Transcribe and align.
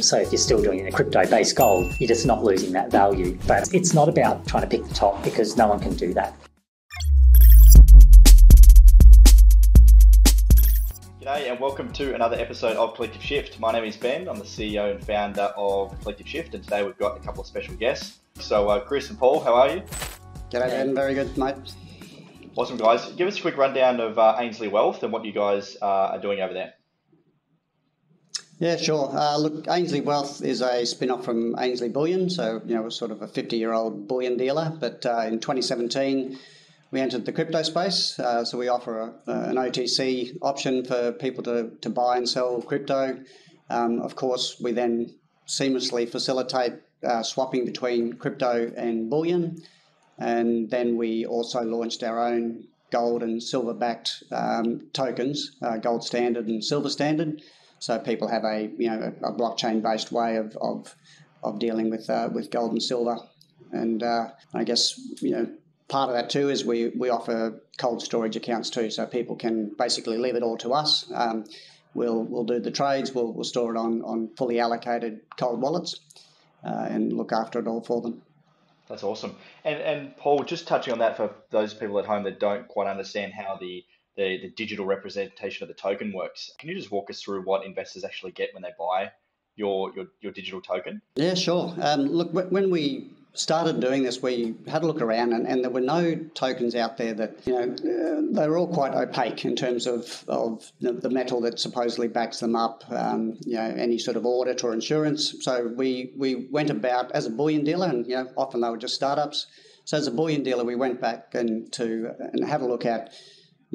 So 0.00 0.18
if 0.18 0.30
you're 0.30 0.38
still 0.38 0.62
doing 0.62 0.86
a 0.86 0.92
crypto 0.92 1.26
based 1.26 1.56
gold, 1.56 1.94
you're 1.98 2.08
just 2.08 2.26
not 2.26 2.44
losing 2.44 2.72
that 2.72 2.90
value. 2.90 3.38
But 3.46 3.72
it's 3.72 3.94
not 3.94 4.10
about 4.10 4.46
trying 4.46 4.62
to 4.62 4.68
pick 4.68 4.86
the 4.86 4.94
top 4.94 5.22
because 5.24 5.56
no 5.56 5.68
one 5.68 5.80
can 5.80 5.94
do 5.94 6.12
that. 6.12 6.34
G'day 11.20 11.50
and 11.50 11.58
welcome 11.58 11.92
to 11.94 12.14
another 12.14 12.36
episode 12.36 12.76
of 12.76 12.94
Collective 12.94 13.22
Shift. 13.22 13.58
My 13.58 13.72
name 13.72 13.84
is 13.84 13.96
Ben. 13.96 14.28
I'm 14.28 14.38
the 14.38 14.44
CEO 14.44 14.94
and 14.94 15.04
founder 15.04 15.50
of 15.56 15.98
Collective 16.02 16.28
Shift, 16.28 16.54
and 16.54 16.62
today 16.62 16.84
we've 16.84 16.98
got 16.98 17.16
a 17.16 17.20
couple 17.20 17.40
of 17.40 17.46
special 17.46 17.74
guests. 17.74 18.18
So, 18.38 18.68
uh, 18.68 18.80
Chris 18.80 19.08
and 19.08 19.18
Paul, 19.18 19.40
how 19.40 19.54
are 19.54 19.70
you? 19.70 19.82
G'day, 20.50 20.68
Ben. 20.68 20.94
Very 20.94 21.14
good, 21.14 21.36
mate. 21.38 21.56
Awesome, 22.54 22.76
guys. 22.76 23.06
Give 23.12 23.26
us 23.26 23.38
a 23.38 23.40
quick 23.40 23.56
rundown 23.56 24.00
of 24.00 24.18
uh, 24.18 24.36
Ainslie 24.38 24.68
Wealth 24.68 25.02
and 25.02 25.12
what 25.12 25.24
you 25.24 25.32
guys 25.32 25.76
uh, 25.80 26.12
are 26.12 26.20
doing 26.20 26.40
over 26.40 26.52
there. 26.52 26.74
Yeah, 28.58 28.76
sure. 28.76 29.10
Uh, 29.12 29.36
look, 29.36 29.66
Ainslie 29.68 30.00
Wealth 30.00 30.42
is 30.42 30.62
a 30.62 30.86
spin 30.86 31.10
off 31.10 31.26
from 31.26 31.54
Ainslie 31.58 31.90
Bullion. 31.90 32.30
So, 32.30 32.62
you 32.64 32.74
know, 32.74 32.82
we're 32.82 32.90
sort 32.90 33.10
of 33.10 33.20
a 33.20 33.28
50 33.28 33.56
year 33.56 33.74
old 33.74 34.08
bullion 34.08 34.38
dealer. 34.38 34.74
But 34.80 35.04
uh, 35.04 35.24
in 35.26 35.40
2017, 35.40 36.38
we 36.90 37.00
entered 37.00 37.26
the 37.26 37.32
crypto 37.32 37.62
space. 37.62 38.18
Uh, 38.18 38.46
so, 38.46 38.56
we 38.56 38.68
offer 38.68 38.98
a, 39.26 39.30
an 39.30 39.56
OTC 39.56 40.38
option 40.40 40.86
for 40.86 41.12
people 41.12 41.42
to, 41.44 41.70
to 41.82 41.90
buy 41.90 42.16
and 42.16 42.26
sell 42.26 42.62
crypto. 42.62 43.18
Um, 43.68 44.00
of 44.00 44.16
course, 44.16 44.58
we 44.58 44.72
then 44.72 45.14
seamlessly 45.46 46.08
facilitate 46.08 46.74
uh, 47.04 47.22
swapping 47.22 47.66
between 47.66 48.14
crypto 48.14 48.72
and 48.74 49.10
bullion. 49.10 49.62
And 50.18 50.70
then 50.70 50.96
we 50.96 51.26
also 51.26 51.62
launched 51.62 52.02
our 52.02 52.26
own 52.26 52.64
gold 52.90 53.22
and 53.22 53.42
silver 53.42 53.74
backed 53.74 54.22
um, 54.32 54.88
tokens, 54.94 55.56
uh, 55.60 55.76
gold 55.76 56.04
standard 56.04 56.46
and 56.48 56.64
silver 56.64 56.88
standard. 56.88 57.42
So 57.86 58.00
people 58.00 58.26
have 58.26 58.42
a 58.44 58.68
you 58.78 58.90
know 58.90 59.14
a, 59.22 59.32
blockchain 59.32 59.80
based 59.80 60.10
way 60.10 60.38
of, 60.38 60.56
of, 60.56 60.92
of 61.44 61.60
dealing 61.60 61.88
with 61.88 62.10
uh, 62.10 62.28
with 62.32 62.50
gold 62.50 62.72
and 62.72 62.82
silver. 62.82 63.16
And 63.70 64.02
uh, 64.02 64.30
I 64.52 64.64
guess 64.64 64.98
you 65.22 65.30
know 65.30 65.48
part 65.86 66.10
of 66.10 66.16
that 66.16 66.28
too 66.28 66.50
is 66.50 66.64
we, 66.64 66.88
we 66.88 67.10
offer 67.10 67.62
cold 67.78 68.02
storage 68.02 68.34
accounts 68.34 68.70
too, 68.70 68.90
so 68.90 69.06
people 69.06 69.36
can 69.36 69.72
basically 69.78 70.18
leave 70.18 70.34
it 70.34 70.42
all 70.42 70.58
to 70.58 70.72
us. 70.72 71.08
Um, 71.14 71.44
we'll 71.94 72.24
we'll 72.24 72.42
do 72.42 72.58
the 72.58 72.72
trades. 72.72 73.14
We'll, 73.14 73.32
we'll 73.32 73.44
store 73.44 73.76
it 73.76 73.78
on 73.78 74.02
on 74.02 74.30
fully 74.36 74.58
allocated 74.58 75.20
cold 75.38 75.60
wallets 75.60 76.00
uh, 76.64 76.88
and 76.90 77.12
look 77.12 77.30
after 77.30 77.60
it 77.60 77.68
all 77.68 77.84
for 77.84 78.02
them. 78.02 78.20
That's 78.88 79.04
awesome. 79.04 79.36
And 79.64 79.80
and 79.80 80.16
Paul, 80.16 80.42
just 80.42 80.66
touching 80.66 80.92
on 80.92 80.98
that 80.98 81.16
for 81.16 81.32
those 81.52 81.72
people 81.72 82.00
at 82.00 82.06
home 82.06 82.24
that 82.24 82.40
don't 82.40 82.66
quite 82.66 82.88
understand 82.90 83.32
how 83.32 83.58
the 83.60 83.84
the, 84.16 84.38
the 84.42 84.50
digital 84.50 84.86
representation 84.86 85.62
of 85.62 85.68
the 85.68 85.74
token 85.74 86.12
works, 86.12 86.50
can 86.58 86.68
you 86.68 86.74
just 86.74 86.90
walk 86.90 87.10
us 87.10 87.22
through 87.22 87.42
what 87.42 87.64
investors 87.64 88.04
actually 88.04 88.32
get 88.32 88.52
when 88.54 88.62
they 88.62 88.72
buy 88.78 89.12
your 89.56 89.92
your, 89.94 90.06
your 90.20 90.32
digital 90.32 90.60
token? 90.60 91.02
Yeah, 91.16 91.34
sure. 91.34 91.74
Um, 91.80 92.06
look, 92.06 92.32
when 92.32 92.70
we 92.70 93.10
started 93.38 93.80
doing 93.80 94.02
this, 94.02 94.22
we 94.22 94.54
had 94.66 94.82
a 94.82 94.86
look 94.86 95.00
around, 95.00 95.32
and, 95.32 95.46
and 95.46 95.62
there 95.62 95.70
were 95.70 95.80
no 95.80 96.14
tokens 96.34 96.74
out 96.74 96.96
there 96.96 97.14
that 97.14 97.46
you 97.46 97.52
know 97.52 97.62
uh, 97.62 98.22
they 98.32 98.48
were 98.48 98.56
all 98.56 98.72
quite 98.72 98.94
opaque 98.94 99.44
in 99.44 99.56
terms 99.56 99.86
of 99.86 100.24
of 100.28 100.70
the, 100.80 101.10
metal 101.10 101.40
that 101.42 101.58
supposedly 101.58 102.08
backs 102.08 102.40
them 102.40 102.56
up. 102.56 102.84
Um, 102.90 103.38
you 103.44 103.54
know, 103.54 103.74
any 103.76 103.98
sort 103.98 104.16
of 104.16 104.26
audit 104.26 104.64
or 104.64 104.72
insurance. 104.72 105.34
So 105.40 105.72
we 105.76 106.12
we 106.16 106.48
went 106.50 106.70
about 106.70 107.12
as 107.12 107.26
a 107.26 107.30
bullion 107.30 107.64
dealer, 107.64 107.88
and 107.88 108.06
you 108.06 108.16
know, 108.16 108.30
often 108.36 108.60
they 108.60 108.70
were 108.70 108.78
just 108.78 108.94
startups. 108.94 109.46
So 109.84 109.96
as 109.96 110.06
a 110.06 110.10
bullion 110.10 110.42
dealer, 110.42 110.64
we 110.64 110.74
went 110.74 111.00
back 111.00 111.34
and 111.34 111.72
to 111.74 112.14
and 112.18 112.44
had 112.44 112.60
a 112.60 112.66
look 112.66 112.84
at 112.84 113.12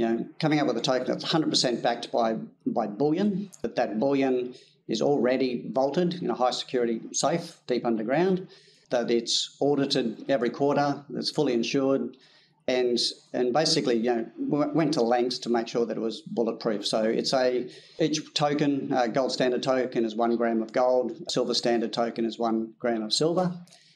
you 0.01 0.07
know 0.07 0.25
coming 0.39 0.59
up 0.59 0.67
with 0.67 0.77
a 0.77 0.81
token 0.81 1.07
that's 1.07 1.25
100% 1.25 1.81
backed 1.81 2.11
by 2.11 2.33
by 2.65 2.87
bullion. 2.87 3.49
That 3.61 3.75
that 3.75 3.99
bullion 3.99 4.55
is 4.87 5.01
already 5.01 5.63
vaulted 5.71 6.15
in 6.21 6.29
a 6.29 6.35
high 6.35 6.51
security 6.51 7.01
safe 7.13 7.57
deep 7.67 7.85
underground 7.85 8.47
that 8.91 9.09
it's 9.09 9.55
audited 9.59 10.25
every 10.29 10.49
quarter, 10.49 11.03
it's 11.15 11.31
fully 11.31 11.53
insured, 11.53 12.17
and 12.67 12.99
and 13.33 13.53
basically 13.53 13.97
you 13.97 14.13
know 14.13 14.25
went 14.79 14.93
to 14.93 15.01
lengths 15.01 15.39
to 15.39 15.49
make 15.49 15.67
sure 15.67 15.85
that 15.85 15.97
it 15.97 15.99
was 15.99 16.21
bulletproof. 16.21 16.85
So 16.85 17.03
it's 17.03 17.33
a 17.33 17.69
each 17.99 18.33
token, 18.33 18.93
uh, 18.93 19.07
gold 19.07 19.31
standard 19.31 19.63
token 19.63 20.05
is 20.05 20.15
one 20.15 20.35
gram 20.35 20.61
of 20.61 20.73
gold, 20.73 21.31
silver 21.31 21.53
standard 21.53 21.93
token 21.93 22.25
is 22.25 22.37
one 22.37 22.73
gram 22.79 23.01
of 23.01 23.13
silver. 23.13 23.53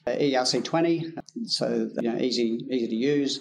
Uh, 0.08 0.12
ERC20, 0.12 1.18
so 1.48 1.90
you 2.00 2.10
know, 2.10 2.18
easy 2.18 2.66
easy 2.70 2.88
to 2.88 2.96
use, 2.96 3.40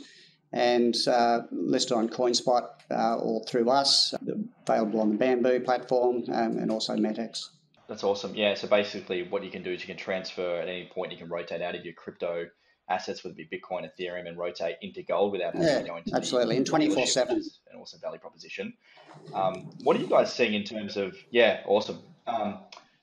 and 0.54 0.96
uh, 1.08 1.40
listed 1.50 1.96
on 1.96 2.08
CoinSpot 2.08 2.68
uh, 2.90 3.16
or 3.16 3.42
through 3.44 3.68
us, 3.68 4.14
available 4.66 5.00
on 5.00 5.10
the 5.10 5.16
Bamboo 5.16 5.60
platform 5.60 6.22
um, 6.32 6.58
and 6.58 6.70
also 6.70 6.94
METX. 6.94 7.48
That's 7.88 8.04
awesome. 8.04 8.34
Yeah. 8.34 8.54
So 8.54 8.68
basically, 8.68 9.24
what 9.24 9.42
you 9.44 9.50
can 9.50 9.62
do 9.62 9.72
is 9.72 9.80
you 9.80 9.88
can 9.88 9.96
transfer 9.96 10.56
at 10.60 10.68
any 10.68 10.88
point. 10.94 11.10
You 11.12 11.18
can 11.18 11.28
rotate 11.28 11.60
out 11.60 11.74
of 11.74 11.84
your 11.84 11.92
crypto 11.94 12.46
assets, 12.88 13.24
whether 13.24 13.34
it 13.36 13.50
be 13.50 13.58
Bitcoin, 13.58 13.88
Ethereum, 13.90 14.28
and 14.28 14.38
rotate 14.38 14.76
into 14.80 15.02
gold 15.02 15.32
without 15.32 15.54
having 15.54 15.68
yeah, 15.68 15.82
to 15.82 15.88
go 15.88 15.96
into 15.96 16.14
absolutely 16.14 16.56
in 16.56 16.64
twenty 16.64 16.88
four 16.88 17.04
seven. 17.04 17.38
An 17.72 17.80
awesome 17.80 18.00
value 18.00 18.20
proposition. 18.20 18.72
Um, 19.34 19.70
what 19.82 19.96
are 19.96 20.00
you 20.00 20.06
guys 20.06 20.32
seeing 20.32 20.54
in 20.54 20.64
terms 20.64 20.96
of? 20.96 21.16
Yeah, 21.30 21.62
awesome. 21.66 21.98
Um, 22.26 22.58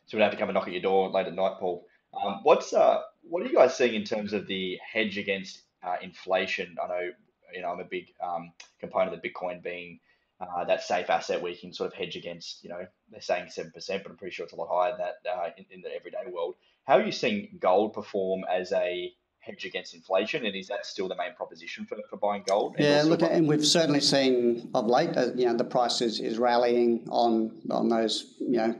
so 0.07 0.17
we'd 0.17 0.23
have 0.23 0.31
to 0.31 0.37
come 0.37 0.49
and 0.49 0.55
knock 0.55 0.67
at 0.67 0.73
your 0.73 0.81
door 0.81 1.09
late 1.09 1.27
at 1.27 1.35
night, 1.35 1.57
Paul. 1.59 1.85
Um, 2.13 2.39
what's 2.43 2.73
uh, 2.73 3.01
what 3.23 3.43
are 3.43 3.45
you 3.45 3.53
guys 3.53 3.75
seeing 3.75 3.93
in 3.93 4.05
terms 4.05 4.33
of 4.33 4.47
the 4.47 4.79
hedge 4.91 5.17
against 5.17 5.61
uh, 5.83 5.97
inflation? 6.01 6.75
I 6.83 6.87
know 6.87 7.11
you 7.53 7.61
know 7.61 7.71
I'm 7.71 7.79
a 7.79 7.85
big 7.85 8.13
um, 8.21 8.51
component 8.79 9.13
of 9.13 9.21
the 9.21 9.29
Bitcoin 9.29 9.61
being 9.63 9.99
uh, 10.41 10.65
that 10.65 10.83
safe 10.83 11.09
asset 11.09 11.41
where 11.41 11.51
you 11.51 11.57
can 11.57 11.73
sort 11.73 11.87
of 11.87 11.93
hedge 11.93 12.15
against, 12.15 12.63
you 12.63 12.69
know, 12.69 12.85
they're 13.11 13.21
saying 13.21 13.45
7%, 13.45 13.71
but 13.73 14.09
I'm 14.09 14.17
pretty 14.17 14.33
sure 14.33 14.43
it's 14.43 14.53
a 14.53 14.55
lot 14.55 14.69
higher 14.71 14.91
than 14.91 15.07
that 15.23 15.29
uh, 15.29 15.49
in, 15.57 15.65
in, 15.69 15.81
the 15.81 15.93
everyday 15.93 16.31
world. 16.31 16.55
How 16.83 16.97
are 16.97 17.03
you 17.03 17.11
seeing 17.11 17.49
gold 17.59 17.93
perform 17.93 18.43
as 18.51 18.71
a 18.71 19.13
hedge 19.39 19.65
against 19.65 19.93
inflation? 19.93 20.45
And 20.45 20.55
is 20.55 20.67
that 20.69 20.85
still 20.85 21.07
the 21.07 21.15
main 21.15 21.35
proposition 21.35 21.85
for, 21.85 21.97
for 22.09 22.17
buying 22.17 22.43
gold? 22.47 22.75
yeah, 22.79 23.03
look, 23.05 23.21
and 23.21 23.47
we've 23.47 23.65
certainly 23.65 23.99
seen 23.99 24.71
of 24.73 24.87
late, 24.87 25.15
uh, 25.15 25.27
you 25.35 25.45
know, 25.45 25.55
the 25.55 25.63
price 25.63 26.01
is, 26.01 26.19
is 26.19 26.39
rallying 26.39 27.07
on, 27.11 27.61
on 27.69 27.89
those, 27.89 28.33
you 28.39 28.57
know, 28.57 28.75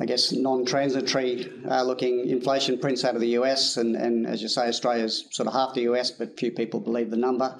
I 0.00 0.04
guess 0.04 0.32
non-transitory 0.32 1.52
uh, 1.68 1.82
looking 1.82 2.28
inflation 2.28 2.78
prints 2.78 3.04
out 3.04 3.14
of 3.14 3.20
the 3.20 3.30
US, 3.30 3.76
and, 3.76 3.96
and 3.96 4.26
as 4.26 4.42
you 4.42 4.48
say, 4.48 4.68
Australia's 4.68 5.26
sort 5.30 5.48
of 5.48 5.52
half 5.52 5.74
the 5.74 5.82
US, 5.82 6.10
but 6.10 6.38
few 6.38 6.50
people 6.50 6.80
believe 6.80 7.10
the 7.10 7.16
number. 7.16 7.58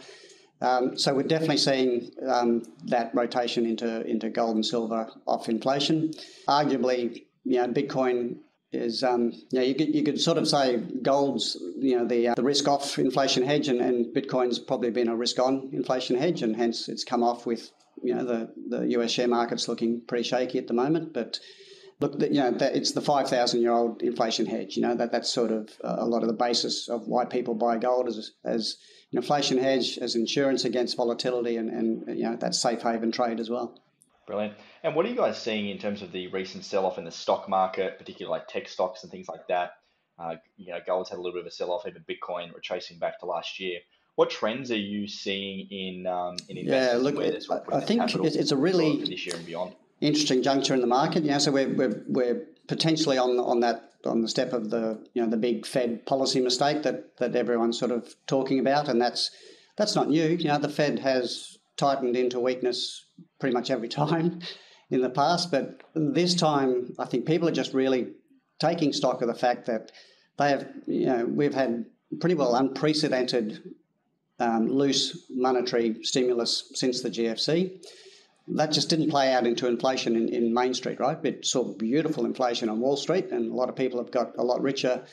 Um, 0.61 0.99
so 0.99 1.15
we're 1.15 1.23
definitely 1.23 1.59
seeing 1.59 2.11
um, 2.27 2.63
that 2.87 3.15
rotation 3.15 3.65
into 3.65 4.05
into 4.07 4.29
gold 4.29 4.57
and 4.57 4.67
silver 4.67 5.09
off 5.27 5.49
inflation. 5.49 6.13
Arguably, 6.49 7.27
you 7.45 7.59
know, 7.59 7.69
Bitcoin 7.69 8.39
is 8.73 9.03
um, 9.03 9.33
you 9.51 9.61
know 9.61 9.63
you 9.63 9.75
could, 9.75 9.95
you 9.95 10.03
could 10.03 10.21
sort 10.21 10.37
of 10.37 10.49
say 10.49 10.77
gold's 10.77 11.57
you 11.79 11.97
know 11.97 12.07
the 12.07 12.29
uh, 12.29 12.35
the 12.35 12.43
risk 12.43 12.67
off 12.67 12.99
inflation 12.99 13.45
hedge, 13.45 13.69
and, 13.69 13.81
and 13.81 14.15
Bitcoin's 14.15 14.59
probably 14.59 14.91
been 14.91 15.09
a 15.09 15.17
risk 15.17 15.39
on 15.39 15.71
inflation 15.73 16.17
hedge, 16.17 16.43
and 16.43 16.57
hence 16.57 16.89
it's 16.89 17.05
come 17.05 17.23
off 17.23 17.47
with 17.47 17.71
you 18.03 18.15
know 18.15 18.25
the 18.25 18.53
the 18.69 18.89
US 18.99 19.13
share 19.13 19.29
market's 19.29 19.69
looking 19.69 20.03
pretty 20.07 20.25
shaky 20.25 20.59
at 20.59 20.67
the 20.67 20.75
moment, 20.75 21.13
but. 21.13 21.39
Look, 22.01 22.21
you 22.21 22.41
know, 22.41 22.57
it's 22.61 22.93
the 22.93 23.01
5,000-year-old 23.01 24.03
inflation 24.03 24.47
hedge. 24.47 24.77
You 24.77 24.83
know 24.83 24.95
that 24.95 25.11
that's 25.11 25.29
sort 25.29 25.51
of 25.51 25.69
a 25.83 26.07
lot 26.07 26.23
of 26.23 26.29
the 26.29 26.33
basis 26.33 26.89
of 26.89 27.09
why 27.09 27.25
people 27.25 27.57
buy 27.57 27.77
gold 27.77 28.07
as 28.07 28.31
as 28.45 28.77
inflation 29.13 29.59
hedge 29.59 29.99
as 29.99 30.15
insurance 30.15 30.65
against 30.65 30.97
volatility 30.97 31.57
and, 31.57 31.71
and 31.71 32.19
you 32.19 32.25
know 32.25 32.37
that 32.37 32.55
safe 32.55 32.83
haven 32.83 33.11
trade 33.11 33.41
as 33.41 33.49
well. 33.49 33.81
Brilliant. 34.27 34.55
And 34.83 34.95
what 34.95 35.07
are 35.07 35.09
you 35.09 35.17
guys 35.17 35.41
seeing 35.41 35.71
in 35.71 35.79
terms 35.79 36.03
of 36.03 36.13
the 36.13 36.27
recent 36.29 36.65
sell-off 36.65 36.99
in 36.99 37.05
the 37.05 37.11
stock 37.11 37.49
market, 37.49 37.99
particularly 37.99 38.39
like 38.39 38.47
tech 38.47 38.69
stocks 38.69 39.03
and 39.03 39.11
things 39.11 39.27
like 39.27 39.49
that? 39.49 39.73
Uh, 40.19 40.35
you 40.57 40.73
know, 40.73 40.79
gold's 40.87 41.09
had 41.09 41.17
a 41.17 41.23
little 41.23 41.33
bit 41.33 41.41
of 41.41 41.47
a 41.47 41.51
sell-off, 41.51 41.87
even 41.87 42.05
Bitcoin 42.09 42.55
retracing 42.55 42.99
back 42.99 43.19
to 43.21 43.27
last 43.27 43.59
year. 43.59 43.79
What 44.17 44.29
trends 44.31 44.71
are 44.71 44.77
you 44.77 45.09
seeing 45.09 45.69
in 45.71 46.07
in 46.49 46.59
investments? 46.59 46.69
Yeah, 46.69 46.97
look, 46.97 47.17
it, 47.19 47.45
I 47.73 47.81
think 47.81 48.15
it's, 48.17 48.37
it's 48.37 48.51
a 48.51 48.57
really 48.57 49.03
this 49.05 49.25
year 49.25 49.37
and 49.37 49.47
beyond. 49.47 49.75
interesting 50.01 50.43
juncture 50.43 50.75
in 50.75 50.81
the 50.81 50.87
market. 50.87 51.25
You 51.25 51.33
know, 51.33 51.39
so 51.39 51.53
we're, 51.53 51.69
we're, 51.69 52.03
we're 52.09 52.47
potentially 52.69 53.19
on 53.19 53.39
on 53.41 53.61
that 53.61 53.89
on 54.05 54.23
the 54.23 54.29
step 54.29 54.53
of 54.53 54.71
the 54.71 55.05
you 55.15 55.23
know 55.23 55.29
the 55.29 55.37
big 55.37 55.67
Fed 55.67 56.07
policy 56.07 56.41
mistake 56.41 56.83
that 56.85 57.17
that 57.17 57.35
everyone's 57.35 57.79
sort 57.79 57.91
of 57.91 58.15
talking 58.27 58.61
about, 58.61 58.89
and 58.89 59.01
that's 59.01 59.31
that's 59.77 59.97
not 59.97 60.09
new. 60.09 60.29
You 60.29 60.49
know, 60.49 60.59
the 60.59 60.69
Fed 60.69 61.01
has 61.01 61.59
tightened 61.77 62.17
into 62.17 62.39
weakness 62.39 63.07
pretty 63.41 63.55
much 63.55 63.71
every 63.71 63.89
time 64.03 64.41
in 64.91 65.01
the 65.01 65.11
past, 65.11 65.51
but 65.51 65.83
this 65.95 66.35
time 66.35 66.95
I 66.99 67.07
think 67.07 67.27
people 67.27 67.49
are 67.49 67.53
just 67.53 67.75
really 67.75 68.13
taking 68.61 68.93
stock 68.93 69.23
of 69.23 69.29
the 69.29 69.35
fact 69.35 69.67
that 69.67 69.93
they 70.39 70.51
have 70.51 70.69
you 70.87 71.07
know 71.07 71.25
we've 71.27 71.55
had 71.55 71.87
pretty 72.21 72.35
well 72.35 72.55
unprecedented 72.55 73.75
um, 74.41 74.69
loose 74.69 75.27
monetary 75.31 76.03
stimulus 76.05 76.71
since 76.75 77.03
the 77.03 77.11
GFC 77.11 77.81
that 78.55 78.73
just 78.73 78.89
didn't 78.89 79.11
play 79.11 79.33
out 79.33 79.47
into 79.47 79.67
inflation 79.67 80.17
in, 80.17 80.29
in 80.29 80.55
Main 80.55 80.75
Street, 80.75 81.01
right? 81.01 81.19
It 81.25 81.47
saw 81.47 81.75
beautiful 81.75 82.25
inflation 82.25 82.69
on 82.69 82.81
Wall 82.81 82.97
Street, 82.97 83.27
and 83.31 83.51
a 83.51 83.55
lot 83.55 83.69
of 83.69 83.77
people 83.77 84.03
have 84.03 84.11
got 84.11 84.37
a 84.39 84.43
lot 84.43 84.63
richer 84.63 85.05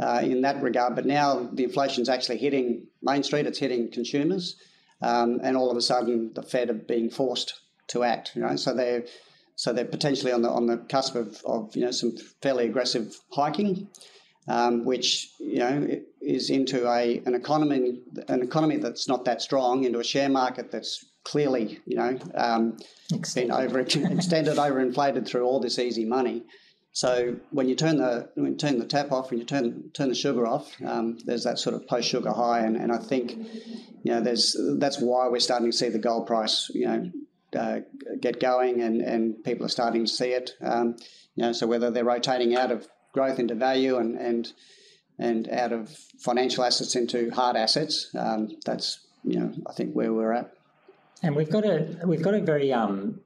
uh, 0.00 0.20
in 0.22 0.42
that 0.42 0.62
regard. 0.62 0.94
But 0.94 1.06
now 1.06 1.48
the 1.52 1.64
inflation 1.64 2.02
is 2.02 2.08
actually 2.08 2.38
hitting 2.38 2.86
Main 3.02 3.22
Street, 3.22 3.46
it's 3.46 3.58
hitting 3.58 3.90
consumers, 3.90 4.56
um, 5.02 5.40
and 5.42 5.56
all 5.56 5.70
of 5.70 5.76
a 5.76 5.82
sudden 5.82 6.32
the 6.34 6.42
Fed 6.42 6.70
are 6.70 6.74
being 6.74 7.10
forced 7.10 7.60
to 7.88 8.04
act. 8.04 8.32
You 8.34 8.42
know, 8.42 8.56
so 8.56 8.74
they're 8.74 9.04
so 9.56 9.72
they're 9.72 9.84
potentially 9.84 10.32
on 10.32 10.42
the 10.42 10.50
on 10.50 10.66
the 10.66 10.76
cusp 10.76 11.14
of, 11.14 11.42
of 11.44 11.74
you 11.74 11.84
know 11.84 11.90
some 11.90 12.16
fairly 12.42 12.66
aggressive 12.66 13.16
hiking, 13.32 13.88
um, 14.48 14.84
which 14.84 15.30
you 15.38 15.58
know 15.58 15.88
is 16.20 16.50
into 16.50 16.88
a 16.88 17.22
an 17.26 17.34
economy 17.34 18.00
an 18.28 18.42
economy 18.42 18.76
that's 18.76 19.08
not 19.08 19.24
that 19.24 19.42
strong 19.42 19.84
into 19.84 19.98
a 19.98 20.04
share 20.04 20.28
market 20.28 20.70
that's 20.70 21.04
clearly 21.24 21.80
you 21.86 21.96
know 21.96 22.18
um, 22.34 22.76
been 23.34 23.50
over 23.50 23.80
extended 23.80 24.56
overinflated 24.56 25.26
through 25.26 25.44
all 25.44 25.60
this 25.60 25.78
easy 25.78 26.04
money. 26.04 26.44
So 26.92 27.36
when 27.50 27.68
you 27.68 27.74
turn 27.74 27.98
the 27.98 28.30
when 28.36 28.52
you 28.52 28.56
turn 28.56 28.78
the 28.78 28.86
tap 28.86 29.12
off, 29.12 29.30
when 29.30 29.38
you 29.38 29.44
turn 29.44 29.90
turn 29.92 30.08
the 30.08 30.14
sugar 30.14 30.46
off, 30.46 30.72
um, 30.82 31.18
there's 31.26 31.44
that 31.44 31.58
sort 31.58 31.74
of 31.74 31.86
post 31.86 32.08
sugar 32.08 32.32
high, 32.32 32.60
and, 32.60 32.74
and 32.74 32.90
I 32.90 32.96
think 32.96 33.36
you 34.02 34.12
know 34.12 34.20
there's 34.22 34.56
that's 34.78 34.98
why 34.98 35.28
we're 35.28 35.40
starting 35.40 35.70
to 35.70 35.76
see 35.76 35.90
the 35.90 35.98
gold 35.98 36.26
price 36.26 36.70
you 36.72 36.86
know 36.86 37.10
uh, 37.54 37.80
get 38.20 38.40
going, 38.40 38.80
and, 38.80 39.02
and 39.02 39.44
people 39.44 39.66
are 39.66 39.70
starting 39.70 40.06
to 40.06 40.10
see 40.10 40.30
it. 40.30 40.52
Um, 40.62 40.96
you 41.34 41.44
know, 41.44 41.52
so 41.52 41.66
whether 41.66 41.90
they're 41.90 42.04
rotating 42.04 42.56
out 42.56 42.70
of 42.70 42.88
growth 43.16 43.38
into 43.38 43.54
value 43.54 43.96
and 43.96 44.16
and 44.16 44.52
and 45.18 45.48
out 45.48 45.72
of 45.72 45.88
financial 46.18 46.62
assets 46.62 46.94
into 46.94 47.30
hard 47.30 47.56
assets, 47.56 48.10
um, 48.14 48.40
that's 48.66 49.00
you 49.24 49.40
know 49.40 49.52
I 49.66 49.72
think 49.72 49.94
where 49.94 50.12
we're 50.12 50.32
at. 50.32 50.52
And 51.22 51.34
we've 51.34 51.50
got 51.50 51.64
a 51.64 51.98
we've 52.04 52.22
got 52.22 52.34
a 52.34 52.42
very 52.42 52.72
um, 52.72 53.20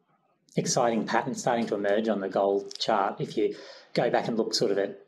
exciting 0.56 1.06
pattern 1.06 1.34
starting 1.34 1.66
to 1.66 1.74
emerge 1.74 2.08
on 2.08 2.20
the 2.20 2.28
gold 2.28 2.78
chart. 2.78 3.20
If 3.20 3.36
you 3.36 3.56
go 3.92 4.08
back 4.10 4.28
and 4.28 4.38
look 4.38 4.54
sort 4.54 4.70
of 4.70 4.78
at 4.78 5.00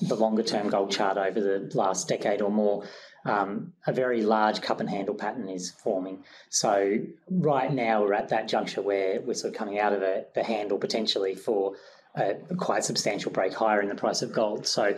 the 0.00 0.16
longer 0.16 0.42
term 0.42 0.70
gold 0.70 0.90
chart 0.90 1.18
over 1.18 1.38
the 1.38 1.70
last 1.74 2.08
decade 2.08 2.40
or 2.40 2.50
more, 2.50 2.84
um, 3.26 3.74
a 3.86 3.92
very 3.92 4.22
large 4.22 4.62
cup 4.62 4.80
and 4.80 4.88
handle 4.88 5.14
pattern 5.14 5.48
is 5.50 5.70
forming. 5.70 6.24
So 6.48 6.96
right 7.30 7.70
now 7.70 8.00
we're 8.02 8.14
at 8.14 8.30
that 8.30 8.48
juncture 8.48 8.80
where 8.80 9.20
we're 9.20 9.34
sort 9.34 9.52
of 9.52 9.58
coming 9.58 9.78
out 9.78 9.92
of 9.92 10.00
a, 10.00 10.24
the 10.34 10.42
handle 10.42 10.78
potentially 10.78 11.34
for 11.34 11.74
a 12.14 12.34
quite 12.56 12.84
substantial 12.84 13.32
break 13.32 13.54
higher 13.54 13.80
in 13.80 13.88
the 13.88 13.94
price 13.94 14.22
of 14.22 14.32
gold. 14.32 14.66
So 14.66 14.96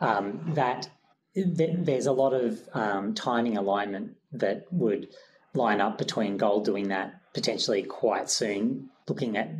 um, 0.00 0.52
that 0.54 0.88
there's 1.34 2.06
a 2.06 2.12
lot 2.12 2.32
of 2.32 2.60
um, 2.72 3.14
timing 3.14 3.56
alignment 3.56 4.16
that 4.32 4.66
would 4.70 5.08
line 5.54 5.80
up 5.80 5.98
between 5.98 6.36
gold 6.36 6.64
doing 6.64 6.88
that 6.88 7.14
potentially 7.32 7.82
quite 7.82 8.28
soon 8.28 8.90
looking 9.08 9.36
at 9.36 9.50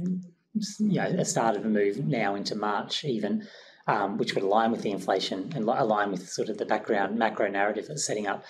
you 0.79 1.01
know 1.01 1.05
a 1.05 1.25
start 1.25 1.57
of 1.57 1.65
a 1.65 1.69
move 1.69 2.05
now 2.05 2.35
into 2.35 2.55
March 2.55 3.05
even, 3.05 3.47
um, 3.87 4.19
which 4.19 4.35
would 4.35 4.45
align 4.45 4.71
with 4.71 4.83
the 4.83 4.91
inflation 4.91 5.53
and 5.55 5.65
align 5.65 6.11
with 6.11 6.29
sort 6.29 6.49
of 6.49 6.59
the 6.59 6.67
background 6.67 7.19
macro 7.19 7.49
narrative 7.49 7.87
that's 7.89 8.05
setting 8.05 8.27
up. 8.27 8.45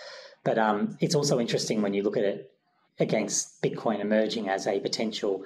But 0.44 0.58
um, 0.58 0.96
it's 1.00 1.14
also 1.14 1.38
interesting 1.38 1.82
when 1.82 1.94
you 1.94 2.02
look 2.02 2.16
at 2.16 2.24
it 2.24 2.50
against 2.98 3.62
Bitcoin 3.62 4.00
emerging 4.00 4.48
as 4.48 4.66
a 4.66 4.80
potential 4.80 5.44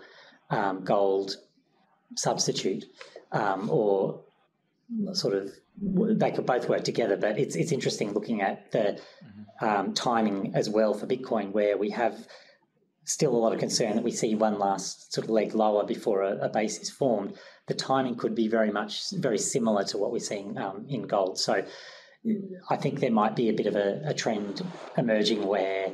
um, 0.50 0.84
gold 0.84 1.36
substitute 2.16 2.84
um, 3.32 3.70
or 3.70 4.22
sort 5.12 5.34
of 5.34 5.50
they 5.80 6.30
could 6.30 6.46
both 6.46 6.68
work 6.68 6.84
together. 6.84 7.16
But 7.16 7.38
it's 7.38 7.56
it's 7.56 7.72
interesting 7.72 8.12
looking 8.12 8.42
at 8.42 8.70
the 8.72 9.00
mm-hmm. 9.24 9.64
um, 9.64 9.94
timing 9.94 10.54
as 10.54 10.68
well 10.68 10.94
for 10.94 11.06
Bitcoin, 11.06 11.52
where 11.52 11.76
we 11.76 11.90
have 11.90 12.26
still 13.04 13.34
a 13.34 13.36
lot 13.36 13.52
of 13.52 13.58
concern 13.58 13.96
that 13.96 14.04
we 14.04 14.12
see 14.12 14.34
one 14.34 14.58
last 14.58 15.12
sort 15.12 15.24
of 15.24 15.30
leg 15.30 15.54
lower 15.54 15.84
before 15.84 16.22
a, 16.22 16.36
a 16.38 16.48
base 16.48 16.78
is 16.78 16.90
formed. 16.90 17.34
The 17.66 17.74
timing 17.74 18.16
could 18.16 18.34
be 18.34 18.48
very 18.48 18.70
much 18.70 19.10
very 19.12 19.38
similar 19.38 19.84
to 19.84 19.98
what 19.98 20.12
we're 20.12 20.20
seeing 20.20 20.58
um, 20.58 20.86
in 20.88 21.02
gold. 21.02 21.38
So 21.38 21.64
I 22.70 22.76
think 22.76 23.00
there 23.00 23.10
might 23.10 23.34
be 23.34 23.48
a 23.48 23.52
bit 23.52 23.66
of 23.66 23.74
a, 23.74 24.02
a 24.04 24.14
trend 24.14 24.62
emerging 24.96 25.46
where 25.46 25.92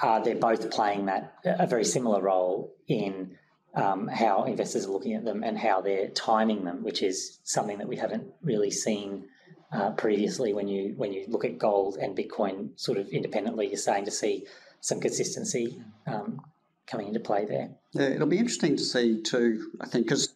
uh, 0.00 0.20
they're 0.20 0.36
both 0.36 0.70
playing 0.70 1.06
that 1.06 1.34
a 1.44 1.66
very 1.66 1.84
similar 1.84 2.22
role 2.22 2.72
in 2.88 3.36
um, 3.74 4.08
how 4.08 4.44
investors 4.44 4.86
are 4.86 4.90
looking 4.90 5.14
at 5.14 5.24
them 5.24 5.42
and 5.42 5.58
how 5.58 5.80
they're 5.80 6.08
timing 6.08 6.64
them, 6.64 6.82
which 6.82 7.02
is 7.02 7.38
something 7.44 7.78
that 7.78 7.88
we 7.88 7.96
haven't 7.96 8.32
really 8.42 8.70
seen 8.70 9.24
uh, 9.72 9.90
previously. 9.92 10.52
When 10.52 10.68
you 10.68 10.94
when 10.96 11.12
you 11.12 11.24
look 11.28 11.44
at 11.44 11.58
gold 11.58 11.96
and 11.96 12.16
Bitcoin 12.16 12.78
sort 12.78 12.98
of 12.98 13.08
independently, 13.08 13.68
you're 13.68 13.76
starting 13.76 14.04
to 14.04 14.10
see 14.10 14.46
some 14.80 15.00
consistency 15.00 15.82
um, 16.06 16.40
coming 16.86 17.08
into 17.08 17.20
play 17.20 17.44
there. 17.46 17.70
Yeah, 17.92 18.08
it'll 18.08 18.26
be 18.26 18.38
interesting 18.38 18.76
to 18.76 18.82
see 18.82 19.22
too. 19.22 19.70
I 19.80 19.86
think 19.86 20.06
because 20.06 20.34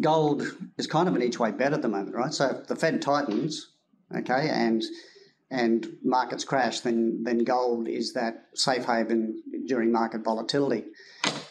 gold 0.00 0.42
is 0.78 0.86
kind 0.86 1.08
of 1.08 1.16
an 1.16 1.22
each 1.22 1.38
way 1.38 1.50
bet 1.50 1.72
at 1.72 1.82
the 1.82 1.88
moment, 1.88 2.14
right? 2.14 2.32
So 2.32 2.62
the 2.66 2.76
Fed 2.76 3.02
tightens, 3.02 3.68
okay, 4.16 4.48
and 4.50 4.82
and 5.50 5.86
markets 6.02 6.44
crash, 6.44 6.80
then 6.80 7.22
then 7.24 7.38
gold 7.38 7.88
is 7.88 8.12
that 8.12 8.48
safe 8.54 8.84
haven 8.84 9.42
during 9.66 9.90
market 9.90 10.22
volatility. 10.22 10.84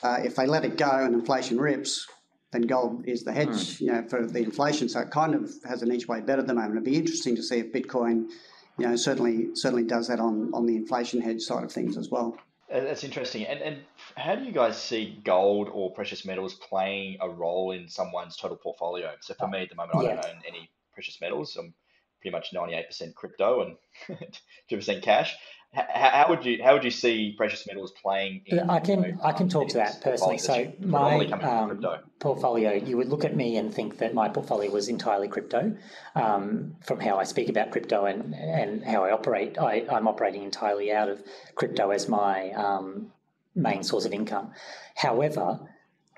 Uh, 0.03 0.19
if 0.23 0.35
they 0.35 0.45
let 0.45 0.63
it 0.63 0.77
go 0.77 0.89
and 0.89 1.15
inflation 1.15 1.59
rips, 1.59 2.07
then 2.51 2.61
gold 2.61 3.03
is 3.07 3.23
the 3.23 3.31
hedge, 3.31 3.47
mm. 3.47 3.81
you 3.81 3.91
know, 3.91 4.03
for 4.07 4.25
the 4.25 4.39
inflation. 4.39 4.88
So 4.88 4.99
it 4.99 5.09
kind 5.09 5.33
of 5.33 5.51
has 5.67 5.81
an 5.81 5.91
each 5.91 6.07
way 6.07 6.21
bet 6.21 6.39
at 6.39 6.47
the 6.47 6.53
moment. 6.53 6.73
It'd 6.73 6.83
be 6.83 6.95
interesting 6.95 7.35
to 7.35 7.44
see 7.44 7.59
if 7.59 7.71
Bitcoin 7.71 8.29
you 8.77 8.88
know, 8.88 8.95
certainly 8.95 9.55
certainly 9.55 9.83
does 9.83 10.07
that 10.07 10.19
on, 10.19 10.51
on 10.53 10.65
the 10.65 10.75
inflation 10.75 11.21
hedge 11.21 11.41
side 11.41 11.63
of 11.63 11.71
things 11.71 11.97
as 11.97 12.09
well. 12.09 12.38
That's 12.69 13.03
interesting. 13.03 13.45
And 13.45 13.61
and 13.61 13.77
how 14.15 14.35
do 14.35 14.44
you 14.44 14.51
guys 14.51 14.81
see 14.81 15.19
gold 15.23 15.69
or 15.71 15.91
precious 15.91 16.25
metals 16.25 16.53
playing 16.55 17.17
a 17.21 17.29
role 17.29 17.71
in 17.71 17.88
someone's 17.88 18.35
total 18.38 18.57
portfolio? 18.57 19.11
So 19.21 19.33
for 19.33 19.47
me 19.47 19.63
at 19.63 19.69
the 19.69 19.75
moment, 19.75 20.03
yeah. 20.03 20.11
I 20.11 20.15
don't 20.15 20.25
own 20.25 20.41
any 20.47 20.69
precious 20.94 21.19
metals. 21.21 21.55
I'm 21.57 21.73
pretty 22.21 22.35
much 22.35 22.53
98% 22.53 23.13
crypto 23.13 23.61
and 24.09 24.19
2% 24.71 25.01
cash 25.01 25.35
how, 25.73 26.27
would 26.29 26.45
you 26.45 26.63
how 26.63 26.73
would 26.73 26.83
you 26.83 26.91
see 26.91 27.33
precious 27.35 27.67
metals 27.67 27.91
playing? 28.01 28.41
In, 28.45 28.69
I 28.69 28.79
can 28.79 29.03
you 29.03 29.11
know, 29.11 29.17
I 29.23 29.31
can 29.31 29.49
talk 29.49 29.67
to 29.69 29.77
that 29.77 30.01
personally. 30.01 30.37
So 30.37 30.71
my 30.79 31.25
um, 31.27 31.83
portfolio, 32.19 32.73
you 32.73 32.97
would 32.97 33.09
look 33.09 33.25
at 33.25 33.35
me 33.35 33.57
and 33.57 33.73
think 33.73 33.97
that 33.97 34.13
my 34.13 34.29
portfolio 34.29 34.71
was 34.71 34.87
entirely 34.87 35.27
crypto. 35.27 35.75
Um, 36.15 36.75
from 36.85 36.99
how 36.99 37.17
I 37.17 37.25
speak 37.25 37.49
about 37.49 37.71
crypto 37.71 38.05
and 38.05 38.33
and 38.33 38.83
how 38.83 39.03
I 39.03 39.11
operate, 39.11 39.57
I, 39.57 39.85
I'm 39.91 40.07
operating 40.07 40.43
entirely 40.43 40.91
out 40.91 41.09
of 41.09 41.21
crypto 41.55 41.91
as 41.91 42.07
my 42.07 42.51
um, 42.51 43.11
main 43.53 43.83
source 43.83 44.05
of 44.05 44.13
income. 44.13 44.53
However, 44.95 45.59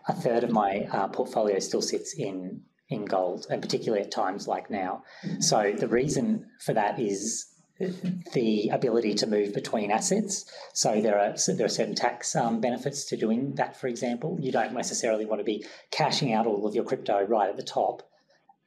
a 0.07 0.13
third 0.13 0.43
of 0.43 0.51
my 0.51 0.87
uh, 0.91 1.07
portfolio 1.07 1.59
still 1.59 1.81
sits 1.81 2.13
in 2.13 2.61
in 2.89 3.05
gold, 3.05 3.45
and 3.49 3.61
particularly 3.61 4.03
at 4.03 4.11
times 4.11 4.47
like 4.47 4.69
now. 4.69 5.03
So 5.39 5.73
the 5.77 5.87
reason 5.87 6.47
for 6.65 6.73
that 6.73 6.99
is 6.99 7.45
the 8.33 8.69
ability 8.69 9.13
to 9.15 9.27
move 9.27 9.53
between 9.53 9.91
assets. 9.91 10.45
So 10.73 11.01
there 11.01 11.17
are 11.17 11.35
there 11.47 11.65
are 11.65 11.69
certain 11.69 11.95
tax 11.95 12.35
um, 12.35 12.59
benefits 12.59 13.05
to 13.05 13.17
doing 13.17 13.55
that. 13.55 13.79
For 13.79 13.87
example, 13.87 14.37
you 14.41 14.51
don't 14.51 14.73
necessarily 14.73 15.25
want 15.25 15.39
to 15.39 15.45
be 15.45 15.65
cashing 15.91 16.33
out 16.33 16.45
all 16.45 16.67
of 16.67 16.75
your 16.75 16.83
crypto 16.83 17.25
right 17.25 17.49
at 17.49 17.57
the 17.57 17.63
top 17.63 18.03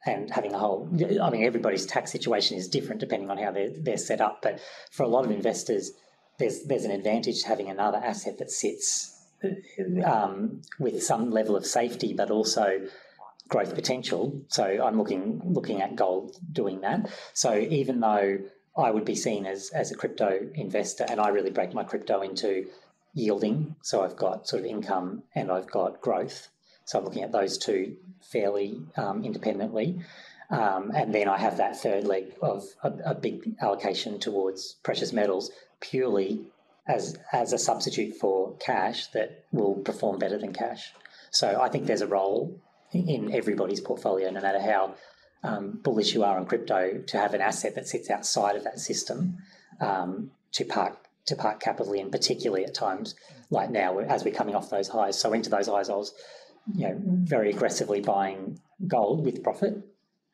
and 0.07 0.31
having 0.31 0.55
a 0.55 0.59
whole. 0.59 0.89
I 1.23 1.31
mean, 1.31 1.45
everybody's 1.45 1.87
tax 1.87 2.11
situation 2.11 2.57
is 2.57 2.69
different 2.69 3.01
depending 3.01 3.31
on 3.31 3.39
how 3.39 3.51
they're 3.51 3.71
they're 3.79 3.99
set 3.99 4.21
up. 4.21 4.41
But 4.43 4.61
for 4.91 5.03
a 5.03 5.09
lot 5.09 5.25
of 5.25 5.31
investors, 5.31 5.93
there's 6.39 6.65
there's 6.65 6.85
an 6.85 6.91
advantage 6.91 7.43
to 7.43 7.49
having 7.49 7.69
another 7.69 7.99
asset 7.99 8.39
that 8.39 8.51
sits 8.51 9.11
um, 10.05 10.63
with 10.79 11.03
some 11.03 11.31
level 11.31 11.57
of 11.57 11.67
safety, 11.67 12.15
but 12.15 12.31
also 12.31 12.81
growth 13.53 13.75
potential. 13.75 14.43
So 14.49 14.65
I'm 14.65 14.97
looking 14.97 15.43
looking 15.45 15.83
at 15.83 15.95
gold 15.95 16.37
doing 16.51 16.81
that. 16.81 17.11
So 17.35 17.55
even 17.55 18.01
though 18.01 18.39
I 18.77 18.91
would 18.91 19.05
be 19.05 19.15
seen 19.15 19.45
as, 19.45 19.71
as 19.75 19.93
a 19.93 19.95
crypto 19.95 20.49
investor, 20.55 21.05
and 21.07 21.21
I 21.21 21.29
really 21.29 21.51
break 21.51 21.75
my 21.75 21.85
crypto 21.85 22.23
into 22.23 22.67
yielding. 23.13 23.77
So 23.83 24.03
I've 24.03 24.17
got 24.17 24.49
sort 24.49 24.61
of 24.61 24.67
income 24.67 25.25
and 25.35 25.53
I've 25.53 25.71
got 25.71 26.01
growth. 26.01 26.49
So 26.87 26.99
I'm 26.99 27.05
looking 27.05 27.23
at 27.23 27.33
those 27.33 27.59
two 27.59 27.97
fairly 28.23 28.81
um, 28.97 29.23
independently. 29.23 30.01
Um, 30.49 30.91
and 30.95 31.15
then 31.15 31.29
I 31.29 31.37
have 31.39 31.59
that 31.59 31.77
third 31.77 32.05
leg 32.05 32.35
of 32.41 32.65
a, 32.83 32.93
a, 33.13 33.15
big 33.15 33.55
allocation 33.61 34.19
towards 34.19 34.75
precious 34.83 35.11
metals 35.11 35.51
purely 35.81 36.41
as, 36.87 37.19
as 37.33 37.55
a 37.55 37.59
substitute 37.59 38.17
for 38.17 38.55
cash 38.59 39.07
that 39.09 39.45
will 39.51 39.77
perform 39.77 40.19
better 40.19 40.37
than 40.37 40.53
cash. 40.53 40.93
So 41.31 41.59
I 41.61 41.71
think 41.71 41.87
there's 41.87 42.03
a 42.03 42.07
role 42.07 42.61
in 42.93 43.35
everybody's 43.35 43.81
portfolio, 43.81 44.31
no 44.31 44.41
matter 44.41 44.61
how 44.61 44.95
um, 45.43 45.81
bullish 45.83 46.15
you 46.15 46.23
are 46.23 46.39
on 46.39 46.47
crypto 46.47 47.03
to 47.07 47.17
have 47.17 47.35
an 47.35 47.41
asset 47.41 47.75
that 47.75 47.89
sits 47.89 48.11
outside 48.11 48.57
of 48.57 48.65
that 48.65 48.79
system 48.79 49.39
um, 49.81 50.31
to 50.53 50.65
park 50.65 50.99
to 51.27 51.37
park 51.37 51.61
capital 51.61 51.93
in, 51.93 52.11
particularly 52.11 52.65
at 52.65 52.75
times 52.75 53.15
like 53.51 53.71
now 53.71 53.99
as 53.99 54.25
we're 54.25 54.35
coming 54.35 54.55
off 54.55 54.71
those 54.71 54.89
highs. 54.89 55.19
So 55.19 55.33
into 55.33 55.51
those 55.51 55.69
highs, 55.69 55.89
I 55.89 55.95
was 55.95 56.15
you 56.75 56.89
know 56.89 57.01
very 57.05 57.51
aggressively 57.51 58.01
buying 58.01 58.61
gold 58.87 59.25
with 59.25 59.43
profit. 59.43 59.79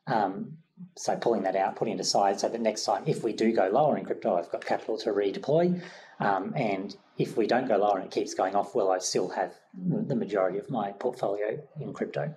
Um, 0.06 0.58
so 0.96 1.16
pulling 1.16 1.42
that 1.42 1.56
out, 1.56 1.76
putting 1.76 1.94
it 1.94 2.00
aside, 2.00 2.38
so 2.38 2.48
that 2.48 2.60
next 2.60 2.84
time 2.84 3.02
if 3.06 3.24
we 3.24 3.32
do 3.32 3.52
go 3.52 3.68
lower 3.68 3.98
in 3.98 4.04
crypto, 4.04 4.36
I've 4.36 4.50
got 4.50 4.64
capital 4.64 4.96
to 4.98 5.10
redeploy. 5.10 5.82
Um, 6.20 6.52
and 6.56 6.96
if 7.16 7.36
we 7.36 7.46
don't 7.46 7.68
go 7.68 7.76
lower 7.76 7.98
and 7.98 8.06
it 8.06 8.10
keeps 8.10 8.34
going 8.34 8.54
off, 8.54 8.74
well, 8.74 8.90
I 8.90 8.98
still 8.98 9.28
have 9.30 9.54
the 9.74 10.16
majority 10.16 10.58
of 10.58 10.70
my 10.70 10.92
portfolio 10.92 11.60
in 11.80 11.92
crypto. 11.92 12.34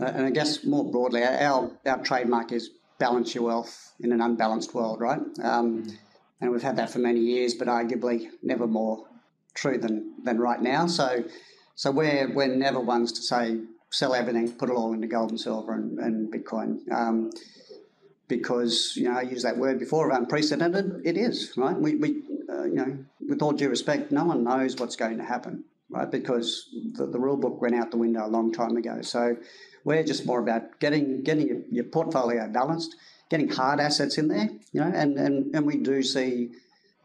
Uh, 0.00 0.06
and 0.06 0.26
I 0.26 0.30
guess 0.30 0.64
more 0.64 0.90
broadly, 0.90 1.22
our, 1.22 1.70
our 1.86 2.02
trademark 2.02 2.52
is 2.52 2.70
balance 2.98 3.34
your 3.34 3.44
wealth 3.44 3.92
in 4.00 4.12
an 4.12 4.20
unbalanced 4.20 4.74
world, 4.74 5.00
right? 5.00 5.20
Um, 5.42 5.84
mm. 5.84 5.96
And 6.40 6.50
we've 6.50 6.62
had 6.62 6.76
that 6.76 6.90
for 6.90 6.98
many 6.98 7.20
years, 7.20 7.54
but 7.54 7.68
arguably 7.68 8.28
never 8.42 8.66
more 8.66 9.06
true 9.54 9.78
than, 9.78 10.14
than 10.24 10.38
right 10.38 10.60
now. 10.60 10.86
So, 10.86 11.24
so 11.74 11.90
we're, 11.90 12.32
we're 12.32 12.54
never 12.54 12.80
ones 12.80 13.12
to 13.12 13.22
say 13.22 13.60
sell 13.90 14.14
everything, 14.14 14.50
put 14.52 14.70
it 14.70 14.72
all 14.72 14.92
into 14.92 15.06
gold 15.06 15.30
and 15.30 15.40
silver 15.40 15.74
and, 15.74 15.98
and 15.98 16.32
Bitcoin. 16.32 16.90
Um, 16.90 17.30
because 18.28 18.94
you 18.96 19.04
know 19.04 19.18
I 19.18 19.22
used 19.22 19.44
that 19.44 19.58
word 19.58 19.78
before 19.78 20.10
of 20.10 20.16
unprecedented. 20.16 21.02
It 21.04 21.18
is 21.18 21.52
right. 21.56 21.76
We, 21.76 21.96
we 21.96 22.22
uh, 22.48 22.64
you 22.64 22.74
know, 22.74 23.04
with 23.28 23.42
all 23.42 23.52
due 23.52 23.68
respect, 23.68 24.10
no 24.10 24.24
one 24.24 24.44
knows 24.44 24.76
what's 24.76 24.96
going 24.96 25.18
to 25.18 25.24
happen, 25.24 25.64
right? 25.92 26.10
Because 26.10 26.68
the, 26.92 27.06
the 27.06 27.18
rule 27.18 27.36
book 27.36 27.60
went 27.60 27.74
out 27.74 27.90
the 27.90 27.96
window 27.96 28.26
a 28.26 28.28
long 28.28 28.52
time 28.52 28.76
ago. 28.76 29.02
So 29.02 29.36
we're 29.84 30.02
just 30.04 30.26
more 30.26 30.40
about 30.40 30.78
getting 30.80 31.22
getting 31.22 31.48
your, 31.48 31.58
your 31.70 31.84
portfolio 31.84 32.48
balanced, 32.48 32.96
getting 33.30 33.48
hard 33.48 33.80
assets 33.80 34.18
in 34.18 34.28
there, 34.28 34.48
you 34.72 34.80
know, 34.80 34.92
and 34.94 35.18
and, 35.18 35.54
and 35.54 35.66
we 35.66 35.76
do 35.76 36.02
see. 36.02 36.50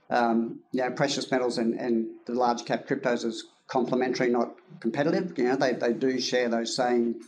Um, 0.10 0.62
you 0.72 0.82
know, 0.82 0.92
precious 0.92 1.30
metals 1.30 1.58
and, 1.58 1.74
and 1.74 2.08
the 2.28 2.34
large 2.34 2.64
cap 2.64 2.88
cryptos 2.88 3.26
as 3.26 3.44
complementary, 3.68 4.30
not 4.30 4.56
competitive. 4.80 5.38
You 5.38 5.50
know, 5.50 5.58
they, 5.58 5.74
they 5.74 5.92
do 5.92 6.18
share 6.22 6.48
those 6.48 6.78
same 6.78 7.20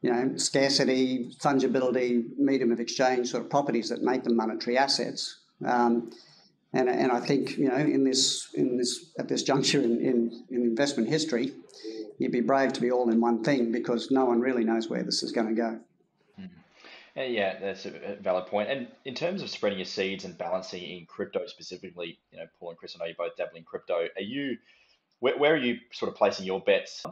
you 0.00 0.12
know, 0.12 0.36
scarcity, 0.36 1.30
fungibility, 1.40 2.24
medium 2.38 2.70
of 2.70 2.80
exchange 2.80 3.28
sort 3.28 3.42
of 3.42 3.50
properties 3.50 3.88
that 3.88 4.02
make 4.02 4.24
them 4.24 4.36
monetary 4.36 4.78
assets. 4.78 5.38
Um, 5.64 6.10
and, 6.72 6.88
and 6.88 7.10
I 7.10 7.20
think 7.20 7.56
you 7.56 7.68
know 7.68 7.76
in 7.76 8.04
this 8.04 8.48
in 8.54 8.76
this 8.76 9.10
at 9.18 9.28
this 9.28 9.42
juncture 9.42 9.80
in, 9.80 10.00
in, 10.00 10.44
in 10.50 10.62
investment 10.62 11.08
history, 11.08 11.52
you'd 12.18 12.32
be 12.32 12.40
brave 12.40 12.72
to 12.74 12.80
be 12.80 12.90
all 12.90 13.08
in 13.10 13.20
one 13.20 13.42
thing 13.42 13.72
because 13.72 14.10
no 14.10 14.24
one 14.24 14.40
really 14.40 14.64
knows 14.64 14.88
where 14.88 15.02
this 15.02 15.22
is 15.22 15.32
going 15.32 15.48
to 15.48 15.54
go. 15.54 15.80
Mm-hmm. 16.38 17.32
Yeah, 17.32 17.58
that's 17.58 17.86
a 17.86 18.16
valid 18.20 18.46
point. 18.46 18.70
And 18.70 18.88
in 19.04 19.14
terms 19.14 19.42
of 19.42 19.48
spreading 19.48 19.78
your 19.78 19.86
seeds 19.86 20.24
and 20.24 20.36
balancing 20.36 20.82
in 20.82 21.06
crypto 21.06 21.46
specifically, 21.46 22.18
you 22.32 22.38
know, 22.38 22.44
Paul 22.60 22.70
and 22.70 22.78
Chris, 22.78 22.94
I 22.94 22.98
know 23.02 23.08
you 23.08 23.14
both 23.16 23.36
dabble 23.36 23.56
in 23.56 23.64
crypto. 23.64 24.06
Are 24.16 24.22
you 24.22 24.58
where, 25.20 25.38
where 25.38 25.54
are 25.54 25.58
you 25.58 25.78
sort 25.92 26.10
of 26.10 26.16
placing 26.16 26.46
your 26.46 26.60
bets? 26.60 27.04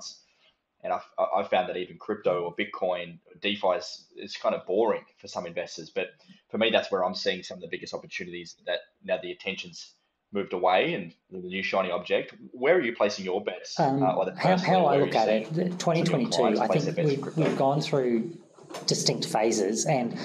And 0.87 0.93
I've, 0.93 1.27
I've 1.37 1.51
found 1.51 1.69
that 1.69 1.77
even 1.77 1.99
crypto 1.99 2.45
or 2.45 2.55
Bitcoin, 2.55 3.19
DeFi 3.41 3.67
is, 3.77 4.05
is 4.17 4.37
kind 4.37 4.55
of 4.55 4.65
boring 4.67 5.03
for 5.19 5.27
some 5.27 5.45
investors. 5.45 5.91
But 5.91 6.11
for 6.49 6.59
me, 6.59 6.71
that's 6.71 6.93
where 6.93 7.05
I'm 7.05 7.17
seeing 7.17 7.43
some 7.43 7.57
of 7.57 7.61
the 7.61 7.67
biggest 7.69 7.93
opportunities 7.93 8.55
that 8.67 8.79
now 9.03 9.19
the 9.21 9.33
attention's 9.33 9.95
moved 10.31 10.53
away 10.53 10.95
and 10.95 11.13
the 11.33 11.39
new 11.39 11.65
shiny 11.65 11.91
object. 11.91 12.37
Where 12.53 12.77
are 12.77 12.81
you 12.81 12.95
placing 12.95 13.25
your 13.25 13.43
bets? 13.43 13.81
Um, 13.81 14.01
uh, 14.01 14.31
how, 14.37 14.57
how 14.59 14.87
I 14.87 14.99
look 14.99 15.17
at 15.17 15.29
it, 15.29 15.47
2022, 15.51 16.61
I 16.61 16.69
think 16.69 16.97
we've, 16.97 17.37
we've 17.37 17.59
gone 17.59 17.81
through 17.81 18.39
distinct 18.87 19.27
phases. 19.27 19.87
And 19.87 20.17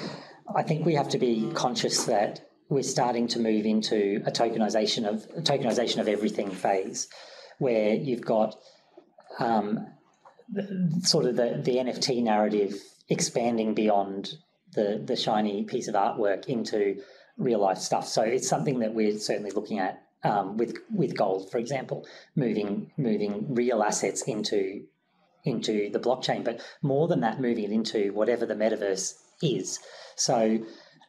I 0.56 0.62
think 0.62 0.86
we 0.86 0.94
have 0.94 1.10
to 1.10 1.18
be 1.18 1.50
conscious 1.56 2.03
that 2.03 2.48
we're 2.70 2.84
starting 2.84 3.27
to 3.30 3.39
move 3.39 3.65
into 3.65 4.22
a 4.27 4.32
tokenization 4.32 5.08
of 5.08 5.25
a 5.36 5.41
tokenization 5.41 5.98
of 5.98 6.08
everything 6.08 6.51
phase, 6.51 7.08
where 7.58 7.96
you've 7.96 8.22
got 8.22 8.56
um, 9.39 9.88
sort 11.03 11.25
of 11.25 11.36
the, 11.36 11.62
the 11.63 11.77
NFT 11.77 12.24
narrative 12.24 12.75
expanding 13.10 13.74
beyond 13.74 14.38
the, 14.74 15.01
the 15.03 15.15
shiny 15.15 15.63
piece 15.63 15.88
of 15.88 15.96
artwork 15.96 16.46
into 16.46 17.01
real 17.38 17.60
life 17.60 17.77
stuff. 17.77 18.08
So 18.08 18.22
it's 18.22 18.48
something 18.48 18.79
that 18.79 18.93
we're 18.93 19.17
certainly 19.17 19.51
looking 19.51 19.79
at 19.79 20.03
um, 20.24 20.58
with 20.58 20.77
with 20.93 21.17
gold, 21.17 21.50
for 21.51 21.58
example, 21.58 22.05
moving 22.36 22.91
moving 22.98 23.55
real 23.55 23.81
assets 23.81 24.22
into 24.24 24.84
into 25.43 25.89
the 25.89 26.00
blockchain, 26.00 26.43
but 26.43 26.62
more 26.84 27.08
than 27.08 27.22
that, 27.22 27.41
moving 27.41 27.63
it 27.63 27.72
into 27.72 28.13
whatever 28.13 28.46
the 28.46 28.53
metaverse 28.53 29.15
is. 29.41 29.79
So 30.15 30.60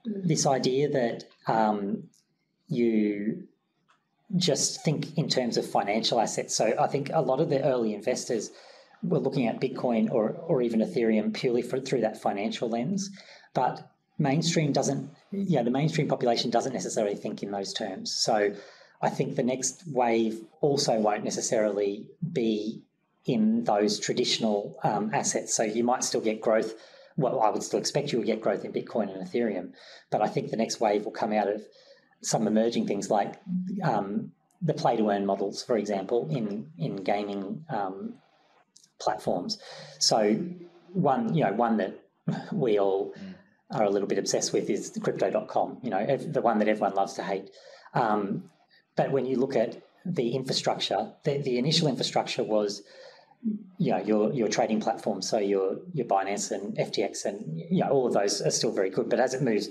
this 0.06 0.46
idea 0.46 0.88
that 0.88 1.24
um, 1.46 2.04
you 2.68 3.48
just 4.36 4.82
think 4.82 5.18
in 5.18 5.28
terms 5.28 5.58
of 5.58 5.66
financial 5.68 6.18
assets. 6.18 6.56
So 6.56 6.72
I 6.80 6.86
think 6.86 7.10
a 7.12 7.20
lot 7.20 7.40
of 7.40 7.50
the 7.50 7.62
early 7.62 7.94
investors 7.94 8.50
we're 9.02 9.18
looking 9.18 9.46
at 9.46 9.60
Bitcoin 9.60 10.10
or, 10.10 10.30
or 10.30 10.62
even 10.62 10.80
Ethereum 10.80 11.34
purely 11.34 11.62
for, 11.62 11.80
through 11.80 12.02
that 12.02 12.20
financial 12.20 12.68
lens. 12.68 13.10
But 13.54 13.90
mainstream 14.18 14.72
doesn't, 14.72 15.10
you 15.30 15.56
know, 15.56 15.64
the 15.64 15.70
mainstream 15.70 16.08
population 16.08 16.50
doesn't 16.50 16.72
necessarily 16.72 17.16
think 17.16 17.42
in 17.42 17.50
those 17.50 17.72
terms. 17.72 18.12
So 18.12 18.54
I 19.00 19.10
think 19.10 19.34
the 19.34 19.42
next 19.42 19.82
wave 19.86 20.42
also 20.60 20.98
won't 21.00 21.24
necessarily 21.24 22.06
be 22.32 22.82
in 23.24 23.64
those 23.64 23.98
traditional 23.98 24.76
um, 24.84 25.10
assets. 25.12 25.54
So 25.54 25.64
you 25.64 25.84
might 25.84 26.04
still 26.04 26.20
get 26.20 26.40
growth. 26.40 26.74
Well, 27.16 27.40
I 27.40 27.50
would 27.50 27.62
still 27.62 27.80
expect 27.80 28.12
you 28.12 28.18
will 28.18 28.26
get 28.26 28.40
growth 28.40 28.64
in 28.64 28.72
Bitcoin 28.72 29.12
and 29.14 29.26
Ethereum. 29.26 29.72
But 30.10 30.22
I 30.22 30.28
think 30.28 30.50
the 30.50 30.56
next 30.56 30.80
wave 30.80 31.04
will 31.04 31.12
come 31.12 31.32
out 31.32 31.48
of 31.48 31.62
some 32.22 32.46
emerging 32.46 32.86
things 32.86 33.10
like 33.10 33.34
um, 33.82 34.32
the 34.60 34.74
play 34.74 34.96
to 34.96 35.10
earn 35.10 35.26
models, 35.26 35.62
for 35.62 35.76
example, 35.76 36.28
in 36.30 36.70
in 36.78 36.96
gaming 36.96 37.64
um, 37.68 38.14
platforms. 39.02 39.58
So 39.98 40.36
one, 40.92 41.34
you 41.34 41.44
know, 41.44 41.52
one 41.52 41.76
that 41.78 42.00
we 42.52 42.78
all 42.78 43.12
mm. 43.12 43.34
are 43.70 43.84
a 43.84 43.90
little 43.90 44.08
bit 44.08 44.18
obsessed 44.18 44.52
with 44.52 44.70
is 44.70 44.96
crypto.com, 45.02 45.78
you 45.82 45.90
know, 45.90 46.16
the 46.16 46.40
one 46.40 46.58
that 46.58 46.68
everyone 46.68 46.94
loves 46.94 47.14
to 47.14 47.22
hate. 47.22 47.50
Um, 47.94 48.44
but 48.96 49.10
when 49.10 49.26
you 49.26 49.36
look 49.36 49.56
at 49.56 49.82
the 50.04 50.30
infrastructure, 50.30 51.12
the, 51.24 51.38
the 51.38 51.58
initial 51.58 51.88
infrastructure 51.88 52.42
was, 52.42 52.82
you 53.78 53.90
know, 53.90 53.98
your 53.98 54.32
your 54.32 54.48
trading 54.48 54.80
platform. 54.80 55.22
So 55.22 55.38
your 55.38 55.78
your 55.92 56.06
Binance 56.06 56.50
and 56.50 56.76
FTX 56.76 57.24
and 57.24 57.58
you 57.70 57.82
know 57.82 57.90
all 57.90 58.06
of 58.06 58.12
those 58.12 58.40
are 58.40 58.50
still 58.50 58.72
very 58.72 58.90
good. 58.90 59.08
But 59.08 59.20
as 59.20 59.34
it 59.34 59.42
moves 59.42 59.68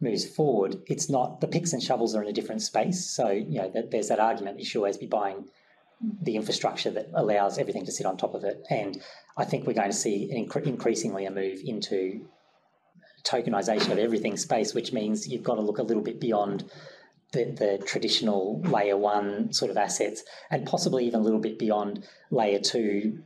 moves 0.00 0.24
forward, 0.26 0.76
it's 0.86 1.10
not 1.10 1.40
the 1.40 1.48
picks 1.48 1.72
and 1.72 1.82
shovels 1.82 2.14
are 2.14 2.22
in 2.22 2.28
a 2.28 2.32
different 2.32 2.62
space. 2.62 3.04
So 3.04 3.30
you 3.30 3.58
know, 3.58 3.72
there's 3.90 4.08
that 4.08 4.20
argument 4.20 4.56
that 4.56 4.60
you 4.60 4.66
should 4.66 4.78
always 4.78 4.98
be 4.98 5.06
buying 5.06 5.48
the 6.00 6.36
infrastructure 6.36 6.90
that 6.90 7.10
allows 7.14 7.58
everything 7.58 7.84
to 7.86 7.92
sit 7.92 8.06
on 8.06 8.16
top 8.16 8.34
of 8.34 8.44
it. 8.44 8.62
And 8.70 9.00
I 9.36 9.44
think 9.44 9.66
we're 9.66 9.74
going 9.74 9.90
to 9.90 9.96
see 9.96 10.30
incre- 10.32 10.66
increasingly 10.66 11.26
a 11.26 11.30
move 11.30 11.60
into 11.64 12.26
tokenization 13.24 13.90
of 13.90 13.98
everything 13.98 14.36
space, 14.36 14.74
which 14.74 14.92
means 14.92 15.28
you've 15.28 15.42
got 15.42 15.54
to 15.54 15.62
look 15.62 15.78
a 15.78 15.82
little 15.82 16.02
bit 16.02 16.20
beyond 16.20 16.64
the, 17.32 17.44
the 17.44 17.84
traditional 17.84 18.60
layer 18.62 18.96
one 18.96 19.52
sort 19.52 19.70
of 19.70 19.76
assets 19.76 20.22
and 20.50 20.66
possibly 20.66 21.06
even 21.06 21.20
a 21.20 21.22
little 21.22 21.40
bit 21.40 21.58
beyond 21.58 22.06
layer 22.30 22.60
two 22.60 23.22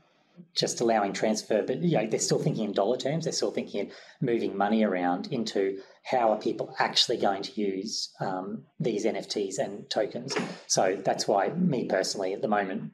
just 0.55 0.81
allowing 0.81 1.13
transfer, 1.13 1.63
but 1.63 1.83
you 1.83 1.97
know, 1.97 2.07
they're 2.07 2.21
still 2.21 2.39
thinking 2.39 2.65
in 2.65 2.73
dollar 2.73 2.97
terms. 2.97 3.25
They're 3.25 3.33
still 3.33 3.51
thinking 3.51 3.87
in 3.87 3.93
moving 4.21 4.57
money 4.57 4.85
around 4.85 5.29
into 5.33 5.81
how 6.05 6.33
are 6.33 6.39
people 6.39 6.75
actually 6.79 7.19
going 7.19 7.43
to 7.43 7.61
use 7.61 8.11
um, 8.21 8.65
these 8.81 9.05
NFTs 9.05 9.59
and 9.59 9.89
tokens. 9.91 10.37
So 10.67 10.99
that's 11.05 11.29
why 11.29 11.49
me 11.49 11.87
personally, 11.87 12.33
at 12.33 12.43
the 12.43 12.49
moment, 12.49 12.93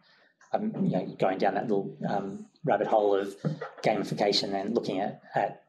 I'm 0.52 0.84
you 0.84 0.92
know 0.92 1.16
going 1.18 1.38
down 1.38 1.54
that 1.54 1.68
little 1.68 1.96
um, 2.08 2.46
rabbit 2.64 2.86
hole 2.86 3.14
of 3.14 3.34
gamification 3.82 4.54
and 4.54 4.74
looking 4.74 5.00
at, 5.00 5.22
at 5.34 5.62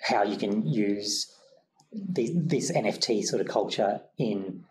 how 0.00 0.22
you 0.22 0.36
can 0.36 0.66
use 0.66 1.30
the, 1.92 2.32
this 2.34 2.70
NFT 2.72 3.24
sort 3.24 3.40
of 3.40 3.48
culture 3.48 4.00
in 4.18 4.64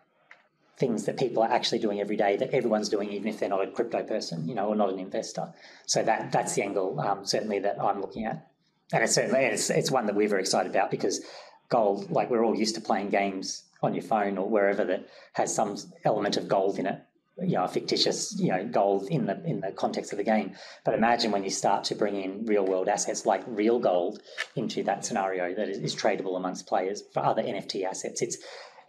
things 0.80 1.04
that 1.04 1.18
people 1.18 1.42
are 1.42 1.50
actually 1.50 1.78
doing 1.78 2.00
every 2.00 2.16
day 2.16 2.36
that 2.38 2.50
everyone's 2.50 2.88
doing, 2.88 3.12
even 3.12 3.28
if 3.28 3.38
they're 3.38 3.50
not 3.50 3.62
a 3.62 3.70
crypto 3.70 4.02
person, 4.02 4.48
you 4.48 4.54
know, 4.54 4.66
or 4.66 4.74
not 4.74 4.90
an 4.90 4.98
investor. 4.98 5.52
So 5.86 6.02
that 6.02 6.32
that's 6.32 6.54
the 6.54 6.62
angle 6.62 6.98
um, 6.98 7.24
certainly 7.24 7.60
that 7.60 7.80
I'm 7.80 8.00
looking 8.00 8.24
at, 8.24 8.48
and 8.92 9.04
it's 9.04 9.14
certainly 9.14 9.44
it's, 9.44 9.70
it's 9.70 9.90
one 9.90 10.06
that 10.06 10.16
we're 10.16 10.28
very 10.28 10.40
excited 10.40 10.70
about 10.70 10.90
because 10.90 11.20
gold, 11.68 12.10
like 12.10 12.30
we're 12.30 12.44
all 12.44 12.56
used 12.56 12.74
to 12.74 12.80
playing 12.80 13.10
games 13.10 13.64
on 13.82 13.94
your 13.94 14.02
phone 14.02 14.38
or 14.38 14.48
wherever 14.48 14.84
that 14.84 15.06
has 15.34 15.54
some 15.54 15.76
element 16.04 16.36
of 16.36 16.48
gold 16.48 16.78
in 16.78 16.86
it, 16.86 17.00
you 17.42 17.54
know, 17.54 17.66
fictitious, 17.66 18.38
you 18.38 18.50
know, 18.50 18.66
gold 18.66 19.08
in 19.08 19.26
the 19.26 19.42
in 19.44 19.60
the 19.60 19.72
context 19.72 20.12
of 20.12 20.18
the 20.18 20.24
game. 20.24 20.54
But 20.84 20.94
imagine 20.94 21.30
when 21.30 21.44
you 21.44 21.50
start 21.50 21.84
to 21.84 21.94
bring 21.94 22.16
in 22.16 22.46
real 22.46 22.66
world 22.66 22.88
assets 22.88 23.26
like 23.26 23.42
real 23.46 23.78
gold 23.78 24.22
into 24.56 24.82
that 24.84 25.04
scenario 25.04 25.54
that 25.54 25.68
is, 25.68 25.78
is 25.78 25.94
tradable 25.94 26.36
amongst 26.36 26.66
players 26.66 27.02
for 27.12 27.24
other 27.24 27.42
NFT 27.42 27.84
assets. 27.84 28.22
It's 28.22 28.38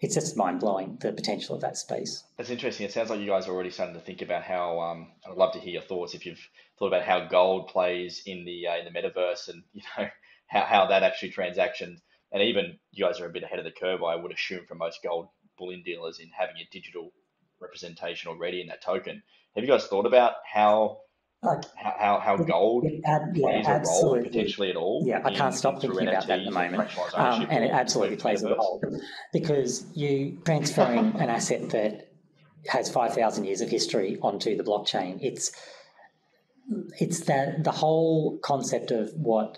it's 0.01 0.15
just 0.15 0.36
mind 0.36 0.60
blowing 0.60 0.98
the 1.00 1.13
potential 1.13 1.55
of 1.55 1.62
that 1.62 1.77
space. 1.77 2.24
That's 2.38 2.50
interesting. 2.50 2.86
It 2.88 2.91
sounds 2.91 3.12
like 3.12 3.20
you 3.20 3.27
guys 3.27 3.48
are 3.48 3.51
already 3.51 3.70
starting 3.70 3.96
to 3.96 4.01
think 4.01 4.22
about 4.24 4.43
how. 4.43 4.79
Um, 4.79 5.12
I'd 5.25 5.38
love 5.38 5.53
to 5.53 5.60
hear 5.60 5.74
your 5.74 5.84
thoughts 5.84 6.15
if 6.15 6.25
you've 6.25 6.46
thought 6.79 6.88
about 6.88 7.03
how 7.03 7.27
gold 7.27 7.67
plays 7.67 8.24
in 8.25 8.43
the 8.43 8.67
uh, 8.67 8.77
in 8.77 8.86
the 8.86 9.00
metaverse 9.00 9.48
and 9.48 9.63
you 9.74 9.84
know 9.98 10.08
how, 10.48 10.62
how 10.62 10.86
that 10.88 11.03
actually 11.03 11.29
transactions. 11.29 12.01
And 12.31 12.41
even 12.41 12.79
you 12.91 13.05
guys 13.05 13.20
are 13.20 13.27
a 13.27 13.31
bit 13.31 13.43
ahead 13.43 13.60
of 13.60 13.65
the 13.65 13.72
curve, 13.72 14.03
I 14.03 14.15
would 14.15 14.31
assume, 14.31 14.65
for 14.65 14.75
most 14.75 15.00
gold 15.03 15.27
bullion 15.58 15.84
dealers 15.84 16.20
in 16.20 16.29
having 16.36 16.55
a 16.58 16.67
digital 16.72 17.12
representation 17.60 18.29
already 18.29 18.62
in 18.62 18.67
that 18.67 18.81
token. 18.81 19.22
Have 19.55 19.63
you 19.63 19.70
guys 19.70 19.86
thought 19.86 20.05
about 20.05 20.36
how 20.51 21.01
how, 21.43 22.19
how 22.19 22.38
gold 22.38 22.86
it, 22.86 23.03
plays 23.03 23.65
yeah, 23.65 23.77
a 23.77 23.83
role 23.83 24.21
potentially 24.21 24.69
at 24.69 24.75
all. 24.75 25.03
Yeah, 25.05 25.21
I 25.25 25.33
can't 25.33 25.55
stop 25.55 25.81
thinking 25.81 26.07
about 26.07 26.27
that 26.27 26.39
at 26.39 26.45
the 26.45 26.51
moment. 26.51 26.89
Um, 27.15 27.48
and 27.50 27.63
it 27.63 27.71
absolutely 27.71 28.17
plays 28.17 28.43
a 28.43 28.50
role 28.50 28.81
because 29.33 29.86
you 29.95 30.39
transferring 30.45 31.15
an 31.19 31.29
asset 31.29 31.71
that 31.71 32.12
has 32.67 32.91
5,000 32.91 33.45
years 33.45 33.62
of 33.62 33.69
history 33.69 34.19
onto 34.21 34.55
the 34.55 34.63
blockchain. 34.63 35.17
It's 35.21 35.51
it's 37.00 37.21
that 37.21 37.63
the 37.63 37.71
whole 37.71 38.38
concept 38.43 38.91
of 38.91 39.12
what 39.15 39.57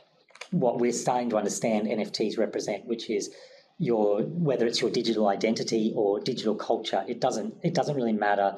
what 0.52 0.80
we're 0.80 0.94
starting 0.94 1.30
to 1.32 1.38
understand 1.38 1.88
NFTs 1.88 2.38
represent, 2.38 2.86
which 2.86 3.10
is 3.10 3.30
your 3.78 4.22
whether 4.22 4.66
it's 4.66 4.80
your 4.80 4.90
digital 4.90 5.28
identity 5.28 5.92
or 5.96 6.22
digital 6.22 6.56
culture. 6.56 7.04
It 7.10 7.20
doesn't 7.20 7.56
it 7.62 7.74
doesn't 7.74 7.96
really 7.96 8.14
matter 8.14 8.56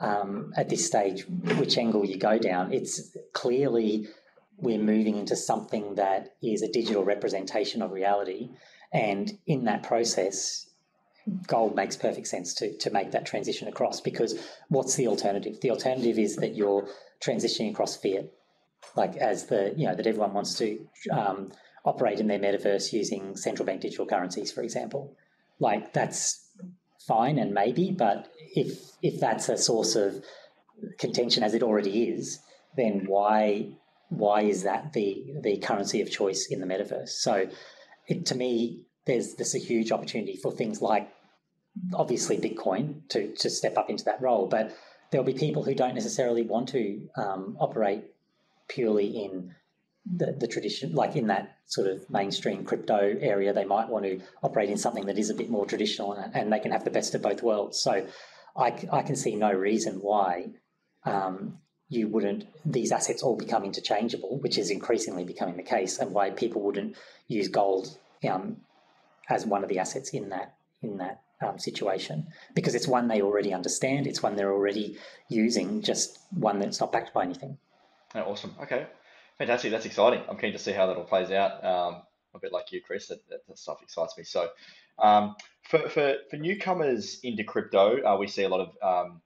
um, 0.00 0.52
at 0.56 0.68
this 0.68 0.86
stage 0.86 1.24
which 1.58 1.76
angle 1.76 2.04
you 2.04 2.18
go 2.18 2.38
down. 2.38 2.72
It's 2.72 3.16
clearly 3.32 4.08
we're 4.56 4.78
moving 4.78 5.16
into 5.16 5.36
something 5.36 5.94
that 5.94 6.34
is 6.42 6.62
a 6.62 6.68
digital 6.68 7.04
representation 7.04 7.82
of 7.82 7.92
reality. 7.92 8.50
And 8.92 9.38
in 9.46 9.64
that 9.64 9.82
process, 9.82 10.68
gold 11.46 11.76
makes 11.76 11.96
perfect 11.96 12.26
sense 12.26 12.54
to, 12.54 12.76
to 12.78 12.90
make 12.90 13.12
that 13.12 13.26
transition 13.26 13.68
across 13.68 14.00
because 14.00 14.38
what's 14.68 14.94
the 14.96 15.08
alternative? 15.08 15.60
The 15.60 15.70
alternative 15.70 16.18
is 16.18 16.36
that 16.36 16.54
you're 16.54 16.88
transitioning 17.20 17.70
across 17.70 17.96
fiat, 17.96 18.32
like 18.96 19.16
as 19.16 19.46
the, 19.46 19.74
you 19.76 19.86
know, 19.86 19.94
that 19.94 20.06
everyone 20.06 20.32
wants 20.32 20.54
to 20.58 20.80
um, 21.12 21.52
operate 21.84 22.20
in 22.20 22.26
their 22.26 22.38
metaverse 22.38 22.92
using 22.92 23.36
central 23.36 23.66
bank 23.66 23.82
digital 23.82 24.06
currencies, 24.06 24.50
for 24.50 24.62
example. 24.62 25.14
Like 25.60 25.92
that's 25.92 26.47
fine 27.08 27.38
and 27.38 27.52
maybe, 27.52 27.90
but 27.90 28.30
if 28.54 28.92
if 29.02 29.18
that's 29.18 29.48
a 29.48 29.56
source 29.56 29.96
of 29.96 30.22
contention 30.98 31.42
as 31.42 31.54
it 31.54 31.62
already 31.62 32.04
is, 32.04 32.38
then 32.76 33.04
why 33.06 33.72
why 34.10 34.42
is 34.42 34.62
that 34.62 34.92
the 34.92 35.34
the 35.42 35.56
currency 35.58 36.00
of 36.00 36.10
choice 36.10 36.46
in 36.50 36.60
the 36.60 36.66
metaverse? 36.66 37.08
So, 37.08 37.48
it, 38.06 38.26
to 38.26 38.34
me, 38.34 38.82
there's 39.06 39.34
there's 39.34 39.54
a 39.54 39.58
huge 39.58 39.90
opportunity 39.90 40.36
for 40.36 40.52
things 40.52 40.80
like 40.80 41.10
obviously 41.94 42.38
Bitcoin 42.38 43.08
to 43.08 43.34
to 43.36 43.50
step 43.50 43.76
up 43.76 43.90
into 43.90 44.04
that 44.04 44.22
role, 44.22 44.46
but 44.46 44.76
there'll 45.10 45.26
be 45.26 45.34
people 45.34 45.64
who 45.64 45.74
don't 45.74 45.94
necessarily 45.94 46.42
want 46.42 46.68
to 46.68 47.08
um, 47.16 47.56
operate 47.58 48.04
purely 48.68 49.24
in 49.24 49.54
the, 50.16 50.32
the 50.32 50.46
tradition, 50.46 50.94
like 50.94 51.16
in 51.16 51.26
that 51.26 51.58
sort 51.66 51.86
of 51.86 52.08
mainstream 52.10 52.64
crypto 52.64 53.16
area, 53.20 53.52
they 53.52 53.64
might 53.64 53.88
want 53.88 54.04
to 54.04 54.20
operate 54.42 54.70
in 54.70 54.76
something 54.76 55.06
that 55.06 55.18
is 55.18 55.30
a 55.30 55.34
bit 55.34 55.50
more 55.50 55.66
traditional 55.66 56.12
and, 56.12 56.34
and 56.34 56.52
they 56.52 56.60
can 56.60 56.72
have 56.72 56.84
the 56.84 56.90
best 56.90 57.14
of 57.14 57.22
both 57.22 57.42
worlds. 57.42 57.80
So 57.80 58.06
I, 58.56 58.74
I 58.92 59.02
can 59.02 59.16
see 59.16 59.36
no 59.36 59.52
reason 59.52 59.96
why 59.96 60.50
um, 61.04 61.58
you 61.88 62.08
wouldn't, 62.08 62.46
these 62.64 62.92
assets 62.92 63.22
all 63.22 63.36
become 63.36 63.64
interchangeable, 63.64 64.38
which 64.40 64.58
is 64.58 64.70
increasingly 64.70 65.24
becoming 65.24 65.56
the 65.56 65.62
case, 65.62 65.98
and 65.98 66.12
why 66.12 66.30
people 66.30 66.62
wouldn't 66.62 66.96
use 67.26 67.48
gold 67.48 67.96
um, 68.28 68.58
as 69.28 69.46
one 69.46 69.62
of 69.62 69.68
the 69.68 69.78
assets 69.78 70.10
in 70.10 70.30
that, 70.30 70.54
in 70.82 70.98
that 70.98 71.22
um, 71.40 71.58
situation 71.58 72.26
because 72.54 72.74
it's 72.74 72.88
one 72.88 73.08
they 73.08 73.22
already 73.22 73.52
understand, 73.54 74.06
it's 74.06 74.22
one 74.22 74.36
they're 74.36 74.52
already 74.52 74.98
using, 75.28 75.82
just 75.82 76.18
one 76.30 76.58
that's 76.58 76.80
not 76.80 76.90
backed 76.90 77.14
by 77.14 77.22
anything. 77.22 77.58
Oh, 78.14 78.22
awesome. 78.22 78.54
Okay. 78.62 78.86
Fantastic. 79.38 79.70
That's 79.70 79.86
exciting. 79.86 80.22
I'm 80.28 80.36
keen 80.36 80.52
to 80.52 80.58
see 80.58 80.72
how 80.72 80.86
that 80.86 80.96
all 80.96 81.04
plays 81.04 81.30
out. 81.30 81.64
Um, 81.64 82.02
a 82.34 82.38
bit 82.40 82.52
like 82.52 82.72
you, 82.72 82.80
Chris. 82.80 83.06
That, 83.06 83.20
that, 83.28 83.58
stuff 83.58 83.82
excites 83.82 84.18
me. 84.18 84.24
So, 84.24 84.50
um, 84.98 85.36
for, 85.62 85.88
for, 85.88 86.16
for 86.30 86.36
newcomers 86.36 87.20
into 87.22 87.44
crypto, 87.44 88.02
uh, 88.04 88.16
we 88.18 88.26
see 88.26 88.42
a 88.42 88.48
lot 88.48 88.60
of 88.60 89.06
um, 89.06 89.20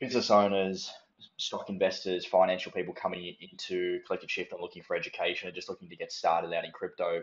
business 0.00 0.30
owners, 0.30 0.90
stock 1.36 1.70
investors, 1.70 2.26
financial 2.26 2.72
people 2.72 2.92
coming 2.92 3.34
into 3.40 4.00
Collective 4.06 4.30
Shift 4.30 4.52
and 4.52 4.60
looking 4.60 4.82
for 4.82 4.96
education 4.96 5.48
and 5.48 5.54
just 5.54 5.68
looking 5.68 5.88
to 5.88 5.96
get 5.96 6.12
started 6.12 6.52
out 6.52 6.64
in 6.64 6.72
crypto. 6.72 7.22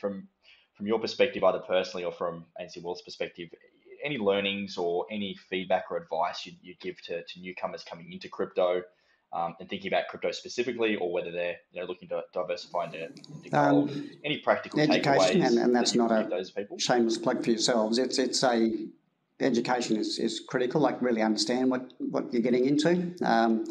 From 0.00 0.28
from 0.74 0.88
your 0.88 0.98
perspective, 0.98 1.44
either 1.44 1.60
personally 1.60 2.04
or 2.04 2.10
from 2.10 2.46
Ainslie 2.58 2.82
Wealth's 2.82 3.02
perspective, 3.02 3.48
any 4.04 4.18
learnings 4.18 4.76
or 4.76 5.06
any 5.10 5.36
feedback 5.48 5.84
or 5.90 5.96
advice 5.96 6.44
you'd, 6.44 6.56
you'd 6.62 6.80
give 6.80 7.00
to, 7.02 7.22
to 7.22 7.40
newcomers 7.40 7.84
coming 7.84 8.12
into 8.12 8.28
crypto? 8.28 8.82
Um, 9.34 9.56
and 9.58 9.68
thinking 9.68 9.92
about 9.92 10.06
crypto 10.08 10.30
specifically, 10.30 10.96
or 10.96 11.12
whether 11.12 11.32
they're 11.32 11.56
you 11.72 11.80
know 11.80 11.86
looking 11.86 12.08
to 12.08 12.22
diversify 12.32 12.84
into, 12.84 13.04
into 13.04 13.50
gold. 13.50 13.90
Um, 13.90 14.10
Any 14.24 14.38
practical 14.38 14.80
education, 14.80 15.42
and, 15.42 15.58
and 15.58 15.74
that's 15.74 15.94
not 15.94 16.12
a 16.12 16.28
those 16.28 16.52
people? 16.52 16.78
shameless 16.78 17.18
plug 17.18 17.42
for 17.42 17.50
yourselves. 17.50 17.98
It's 17.98 18.18
it's 18.18 18.42
a 18.44 18.72
education 19.40 19.96
is, 19.96 20.18
is 20.18 20.40
critical. 20.48 20.80
Like 20.80 21.02
really 21.02 21.20
understand 21.20 21.70
what 21.70 21.92
what 21.98 22.32
you're 22.32 22.42
getting 22.42 22.64
into, 22.64 23.14
um, 23.22 23.64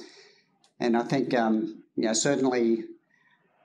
and 0.79 0.97
I 0.97 1.03
think 1.03 1.33
um, 1.33 1.83
you 1.95 2.03
know 2.03 2.13
certainly 2.13 2.83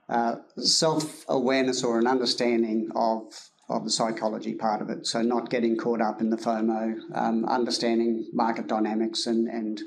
uh, 0.08 0.36
self 0.58 1.24
awareness 1.28 1.82
or 1.82 1.98
an 1.98 2.06
understanding 2.06 2.90
of 2.94 3.24
of 3.68 3.84
the 3.84 3.90
psychology 3.90 4.54
part 4.54 4.80
of 4.80 4.88
it. 4.88 5.04
So 5.04 5.20
not 5.20 5.50
getting 5.50 5.76
caught 5.76 6.00
up 6.00 6.20
in 6.20 6.30
the 6.30 6.38
FOMO, 6.38 7.00
um, 7.14 7.44
understanding 7.46 8.28
market 8.32 8.68
dynamics 8.68 9.26
and 9.26 9.48
and 9.48 9.82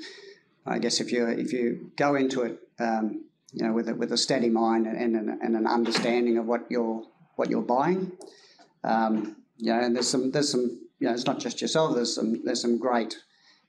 I 0.66 0.78
guess 0.78 1.00
if 1.00 1.12
you 1.12 1.26
if 1.26 1.52
you 1.52 1.90
go 1.96 2.14
into 2.14 2.42
it, 2.42 2.58
um, 2.78 3.24
you 3.52 3.66
know, 3.66 3.72
with 3.72 3.88
a, 3.88 3.94
with 3.94 4.12
a 4.12 4.16
steady 4.16 4.48
mind 4.48 4.86
and, 4.86 5.16
and, 5.16 5.28
and, 5.42 5.56
an 5.56 5.66
understanding 5.66 6.38
of 6.38 6.46
what 6.46 6.66
you're 6.70 7.02
what 7.36 7.50
you're 7.50 7.62
buying, 7.62 8.12
um, 8.84 9.36
you 9.58 9.72
know, 9.72 9.80
and 9.80 9.94
there's 9.94 10.08
some 10.08 10.30
there's 10.30 10.50
some 10.50 10.80
you 10.98 11.08
know, 11.08 11.14
it's 11.14 11.26
not 11.26 11.40
just 11.40 11.60
yourself. 11.60 11.94
There's 11.94 12.14
some 12.14 12.44
there's 12.44 12.60
some 12.60 12.78
great 12.78 13.16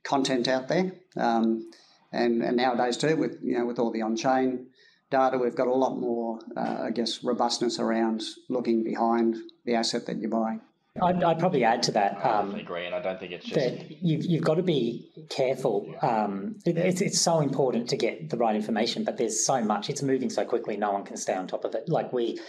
content 0.03 0.47
out 0.47 0.67
there, 0.67 0.93
um, 1.17 1.69
and 2.11 2.43
and 2.43 2.57
nowadays 2.57 2.97
too 2.97 3.15
with 3.15 3.39
you 3.41 3.57
know 3.57 3.65
with 3.65 3.79
all 3.79 3.91
the 3.91 4.01
on 4.01 4.15
chain 4.15 4.67
data, 5.13 5.37
we've 5.37 5.55
got 5.55 5.67
a 5.67 5.73
lot 5.73 5.95
more, 5.97 6.39
uh, 6.57 6.85
I 6.85 6.89
guess, 6.89 7.23
robustness 7.23 7.79
around 7.79 8.23
looking 8.49 8.83
behind 8.83 9.37
the 9.63 9.75
asset 9.75 10.07
that 10.07 10.17
you're 10.17 10.29
buying. 10.29 10.59
I'd, 11.01 11.23
I'd, 11.23 11.39
probably 11.39 11.63
add 11.63 11.81
to 11.83 11.91
that. 11.93 12.23
Um, 12.23 12.53
I 12.53 12.59
agree, 12.59 12.85
and 12.85 12.93
I 12.93 13.01
don't 13.01 13.19
think 13.19 13.31
it's 13.31 13.45
just 13.45 13.55
that 13.55 14.03
you've, 14.03 14.25
you've 14.25 14.43
got 14.43 14.55
to 14.55 14.63
be 14.63 15.09
careful. 15.29 15.91
Um, 16.03 16.59
it, 16.65 16.77
it's 16.77 17.01
it's 17.01 17.19
so 17.19 17.39
important 17.39 17.89
to 17.89 17.97
get 17.97 18.29
the 18.29 18.37
right 18.37 18.55
information, 18.55 19.03
but 19.03 19.17
there's 19.17 19.43
so 19.43 19.63
much. 19.63 19.89
It's 19.89 20.03
moving 20.03 20.29
so 20.29 20.45
quickly. 20.45 20.77
No 20.77 20.91
one 20.91 21.03
can 21.03 21.17
stay 21.17 21.33
on 21.33 21.47
top 21.47 21.65
of 21.65 21.73
it. 21.73 21.89
Like 21.89 22.13
we, 22.13 22.39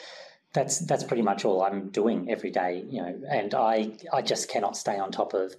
that's 0.53 0.81
that's 0.81 1.05
pretty 1.05 1.23
much 1.23 1.47
all 1.47 1.63
I'm 1.63 1.89
doing 1.89 2.31
every 2.31 2.51
day. 2.51 2.85
You 2.87 3.03
know, 3.03 3.21
and 3.31 3.55
I 3.55 3.93
I 4.13 4.21
just 4.21 4.51
cannot 4.51 4.77
stay 4.77 4.99
on 4.99 5.11
top 5.11 5.33
of 5.33 5.55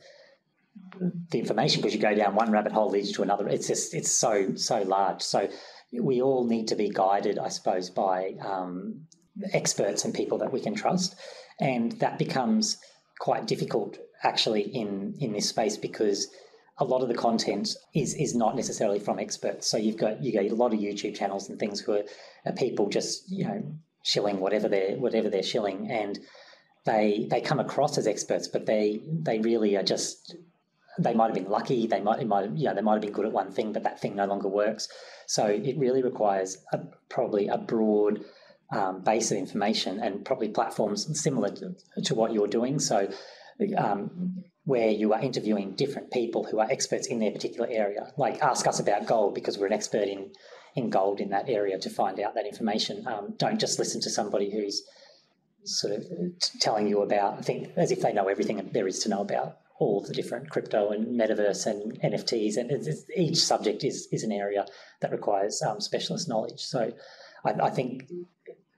the 1.32 1.40
information 1.40 1.82
because 1.82 1.96
you 1.96 2.00
go 2.00 2.14
down 2.14 2.36
one 2.36 2.52
rabbit 2.52 2.72
hole 2.72 2.92
leads 2.92 3.14
to 3.14 3.24
another. 3.24 3.48
It's 3.48 3.68
just 3.68 3.96
it's 3.96 4.12
so 4.12 4.54
so 4.56 4.84
large. 4.84 5.24
So 5.24 5.50
we 5.92 6.22
all 6.22 6.46
need 6.46 6.68
to 6.68 6.76
be 6.76 6.90
guided, 6.90 7.40
I 7.40 7.48
suppose, 7.48 7.90
by 7.90 8.36
um, 8.46 9.08
experts 9.54 10.06
and 10.06 10.14
people 10.14 10.38
that 10.40 10.54
we 10.54 10.60
can 10.62 10.76
trust 10.76 11.16
and 11.60 11.94
that 11.94 12.18
becomes 12.18 12.78
quite 13.20 13.48
difficult 13.48 13.98
actually 14.24 14.62
in 14.62 15.16
in 15.20 15.32
this 15.32 15.50
space 15.50 15.78
because 15.78 16.28
a 16.78 16.84
lot 16.84 17.02
of 17.02 17.08
the 17.08 17.14
content 17.14 17.70
is 17.94 18.14
is 18.16 18.36
not 18.36 18.56
necessarily 18.56 19.00
from 19.00 19.20
experts. 19.20 19.68
So 19.68 19.78
you've 19.78 19.98
got 19.98 20.22
you 20.22 20.34
got 20.34 20.46
a 20.46 20.56
lot 20.56 20.74
of 20.74 20.80
YouTube 20.80 21.16
channels 21.16 21.50
and 21.50 21.58
things 21.58 21.80
who 21.80 21.94
are, 21.94 22.04
are 22.46 22.54
people 22.54 22.90
just 22.90 23.30
you 23.32 23.46
know 23.46 23.64
shilling 24.04 24.40
whatever 24.40 24.68
they're 24.68 24.98
whatever 24.98 25.30
they're 25.30 25.44
shilling, 25.44 25.90
and 25.90 26.20
they 26.86 27.28
they 27.30 27.42
come 27.42 27.60
across 27.60 27.98
as 27.98 28.08
experts, 28.08 28.48
but 28.48 28.66
they 28.66 29.02
they 29.08 29.40
really 29.40 29.78
are 29.78 29.84
just 29.84 30.36
they 30.98 31.14
might 31.14 31.26
have 31.26 31.36
been 31.36 31.50
lucky. 31.50 31.88
They 31.88 32.00
might, 32.00 32.26
might 32.26 32.52
you 32.52 32.66
know, 32.66 32.74
they 32.74 32.82
might 32.82 32.94
have 32.94 33.02
been 33.02 33.12
good 33.12 33.26
at 33.26 33.32
one 33.32 33.52
thing, 33.52 33.74
but 33.74 33.84
that 33.84 34.00
thing 34.00 34.16
no 34.16 34.26
longer 34.26 34.48
works. 34.48 34.88
So 35.28 35.46
it 35.46 35.78
really 35.78 36.02
requires 36.02 36.58
a, 36.72 36.80
probably 37.10 37.48
a 37.48 37.58
broad 37.58 38.24
um, 38.72 39.02
base 39.02 39.32
of 39.32 39.38
information 39.38 40.00
and 40.00 40.26
probably 40.26 40.50
platforms 40.50 41.20
similar 41.22 41.50
to, 41.50 41.76
to 42.04 42.16
what 42.16 42.34
you're 42.34 42.48
doing. 42.48 42.80
So, 42.80 43.10
um, 43.78 44.44
where 44.66 44.90
you 44.90 45.14
are 45.14 45.22
interviewing 45.22 45.76
different 45.76 46.12
people 46.12 46.44
who 46.44 46.60
are 46.60 46.70
experts 46.70 47.08
in 47.08 47.20
their 47.20 47.32
particular 47.32 47.68
area. 47.70 48.12
Like, 48.18 48.42
ask 48.42 48.66
us 48.68 48.80
about 48.80 49.06
gold 49.06 49.36
because 49.36 49.58
we're 49.58 49.68
an 49.68 49.74
expert 49.74 50.08
in, 50.08 50.32
in 50.76 50.90
gold 50.90 51.20
in 51.22 51.30
that 51.30 51.48
area 51.48 51.78
to 51.80 51.90
find 51.90 52.20
out 52.20 52.34
that 52.34 52.48
information. 52.48 53.08
Um, 53.08 53.36
don't 53.38 53.60
just 53.60 53.78
listen 53.78 54.02
to 54.02 54.10
somebody 54.10 54.52
who's 54.52 54.82
sort 55.64 55.94
of 55.94 56.06
telling 56.60 56.88
you 56.88 57.02
about, 57.02 57.38
I 57.38 57.42
think, 57.42 57.70
as 57.78 57.92
if 57.92 58.02
they 58.02 58.12
know 58.12 58.28
everything 58.28 58.70
there 58.74 58.88
is 58.88 59.00
to 59.00 59.10
know 59.10 59.22
about 59.22 59.58
all 59.78 60.02
the 60.02 60.14
different 60.14 60.50
crypto 60.50 60.90
and 60.90 61.20
metaverse 61.20 61.68
and 61.68 62.00
NFTs. 62.02 62.58
And 62.58 62.72
it's, 62.72 62.88
it's, 62.88 63.04
each 63.16 63.38
subject 63.38 63.84
is, 63.84 64.08
is 64.12 64.24
an 64.24 64.32
area 64.32 64.66
that 65.02 65.12
requires 65.12 65.62
um, 65.62 65.80
specialist 65.80 66.28
knowledge. 66.28 66.62
So, 66.62 66.94
I, 67.46 67.68
I 67.68 67.70
think 67.70 68.10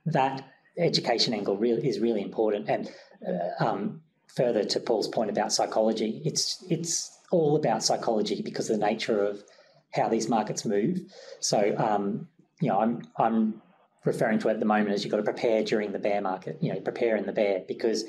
that 0.06 0.44
education 0.78 1.34
angle 1.34 1.58
really 1.58 1.88
is 1.88 2.00
really 2.00 2.22
important. 2.22 2.70
And 2.70 2.92
uh, 3.28 3.64
um, 3.64 4.02
further 4.36 4.64
to 4.64 4.80
Paul's 4.80 5.08
point 5.08 5.30
about 5.30 5.52
psychology, 5.52 6.22
it's 6.26 6.64
it's 6.70 7.18
all 7.32 7.56
about 7.56 7.84
psychology 7.84 8.42
because 8.42 8.70
of 8.70 8.80
the 8.80 8.86
nature 8.86 9.24
of 9.24 9.44
how 9.94 10.10
these 10.10 10.30
markets 10.30 10.66
move. 10.66 11.00
So 11.40 11.76
um, 11.78 12.28
you 12.62 12.70
know, 12.70 12.80
I'm 12.80 13.02
I'm 13.18 13.62
referring 14.06 14.40
to 14.40 14.50
it 14.50 14.54
at 14.54 14.60
the 14.60 14.66
moment 14.66 14.92
as 14.92 15.04
you've 15.04 15.12
got 15.12 15.18
to 15.18 15.24
prepare 15.24 15.64
during 15.64 15.92
the 15.92 16.00
bear 16.00 16.22
market. 16.22 16.58
You 16.62 16.74
know, 16.74 16.80
prepare 16.80 17.16
in 17.16 17.26
the 17.26 17.34
bear 17.34 17.64
because 17.68 18.06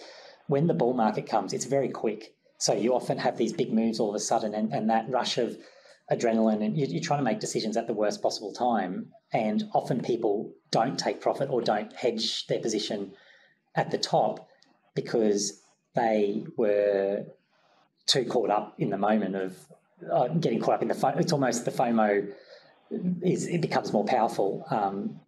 when 0.47 0.67
the 0.67 0.75
bull 0.75 0.95
market 0.95 1.27
comes, 1.27 1.53
it's 1.53 1.67
very 1.67 1.89
quick. 1.89 2.35
So 2.59 2.73
you 2.73 2.95
often 2.95 3.19
have 3.19 3.37
these 3.37 3.53
big 3.53 3.73
moves 3.73 4.01
all 4.01 4.09
of 4.09 4.15
a 4.15 4.21
sudden, 4.21 4.55
and, 4.55 4.73
and 4.73 4.91
that 4.91 5.09
rush 5.09 5.39
of 5.39 5.57
adrenaline, 6.11 6.65
and 6.65 6.77
you're, 6.77 7.03
trying 7.03 7.21
to 7.21 7.25
make 7.25 7.41
decisions 7.41 7.77
at 7.77 7.87
the 7.87 7.93
worst 7.93 8.23
possible 8.23 8.53
time. 8.53 9.09
And 9.33 9.65
often 9.75 10.01
people 10.01 10.53
don't 10.71 10.99
take 10.99 11.21
profit 11.21 11.51
or 11.51 11.61
don't 11.61 11.93
hedge 11.95 12.47
their 12.47 12.61
position 12.61 13.13
at 13.75 13.91
the 13.91 13.99
top 13.99 14.49
because 14.95 15.61
they 15.95 16.45
were 16.57 17.25
too 18.07 18.25
caught 18.25 18.51
up 18.51 18.75
in 18.79 18.91
the 18.91 18.99
moment 18.99 19.37
of 19.37 19.57
uh, 20.11 20.29
getting 20.29 20.61
caught 20.61 20.75
up 20.75 20.83
in 20.83 20.89
the 20.89 20.95
FOMO. 20.95 21.21
It's 21.21 21.33
almost 21.33 21.65
the 21.65 21.71
FOMO 21.71 22.33
is 23.23 23.47
it 23.47 23.61
becomes 23.61 23.93
more 23.93 24.05
powerful, 24.05 24.65
um, 24.71 25.21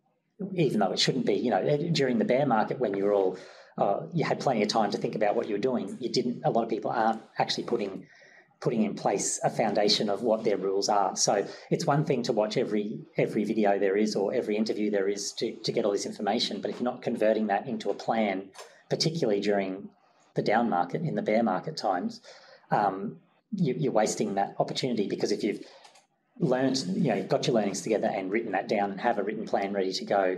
even 0.54 0.80
though 0.80 0.92
it 0.92 0.98
shouldn't 0.98 1.26
be. 1.26 1.34
You 1.34 1.50
know, 1.50 1.88
during 1.92 2.18
the 2.18 2.24
bear 2.24 2.46
market 2.46 2.78
when 2.78 2.94
you 2.94 3.04
were 3.04 3.12
all 3.12 3.38
uh, 3.76 4.00
you 4.12 4.24
had 4.24 4.40
plenty 4.40 4.62
of 4.62 4.68
time 4.68 4.90
to 4.90 4.98
think 4.98 5.14
about 5.14 5.36
what 5.36 5.46
you 5.48 5.54
were 5.54 5.60
doing. 5.60 5.96
You 6.00 6.10
didn't. 6.10 6.42
A 6.44 6.50
lot 6.50 6.62
of 6.62 6.68
people 6.68 6.90
aren't 6.90 7.22
actually 7.38 7.64
putting 7.64 8.06
putting 8.60 8.82
in 8.82 8.94
place 8.94 9.40
a 9.42 9.50
foundation 9.50 10.10
of 10.10 10.22
what 10.22 10.44
their 10.44 10.58
rules 10.58 10.88
are. 10.88 11.16
So 11.16 11.46
it's 11.70 11.86
one 11.86 12.04
thing 12.04 12.22
to 12.24 12.32
watch 12.32 12.56
every 12.56 13.00
every 13.16 13.44
video 13.44 13.78
there 13.78 13.96
is 13.96 14.14
or 14.14 14.34
every 14.34 14.56
interview 14.56 14.90
there 14.90 15.08
is 15.08 15.32
to, 15.38 15.56
to 15.56 15.72
get 15.72 15.84
all 15.84 15.92
this 15.92 16.06
information, 16.06 16.60
but 16.60 16.70
if 16.70 16.80
you're 16.80 16.90
not 16.90 17.02
converting 17.02 17.46
that 17.46 17.66
into 17.66 17.90
a 17.90 17.94
plan, 17.94 18.50
particularly 18.90 19.40
during 19.40 19.88
the 20.34 20.42
down 20.42 20.68
market, 20.68 21.02
in 21.02 21.14
the 21.14 21.22
bear 21.22 21.42
market 21.42 21.76
times, 21.76 22.20
um, 22.70 23.16
you, 23.52 23.90
are 23.90 23.92
wasting 23.92 24.34
that 24.34 24.54
opportunity 24.58 25.08
because 25.08 25.32
if 25.32 25.42
you've 25.42 25.64
learned, 26.38 26.84
you 26.88 27.14
know, 27.14 27.22
got 27.22 27.46
your 27.46 27.54
learnings 27.54 27.80
together 27.80 28.08
and 28.08 28.30
written 28.30 28.52
that 28.52 28.68
down 28.68 28.90
and 28.90 29.00
have 29.00 29.18
a 29.18 29.22
written 29.22 29.46
plan 29.46 29.72
ready 29.72 29.92
to 29.92 30.04
go 30.04 30.36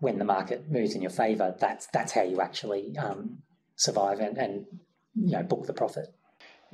when 0.00 0.18
the 0.18 0.24
market 0.24 0.70
moves 0.70 0.94
in 0.94 1.02
your 1.02 1.10
favour, 1.10 1.54
that's 1.58 1.86
that's 1.86 2.12
how 2.12 2.22
you 2.22 2.40
actually 2.40 2.96
um, 2.98 3.38
survive 3.76 4.20
and, 4.20 4.38
and 4.38 4.66
you 5.14 5.32
know 5.32 5.42
book 5.42 5.66
the 5.66 5.72
profit. 5.72 6.12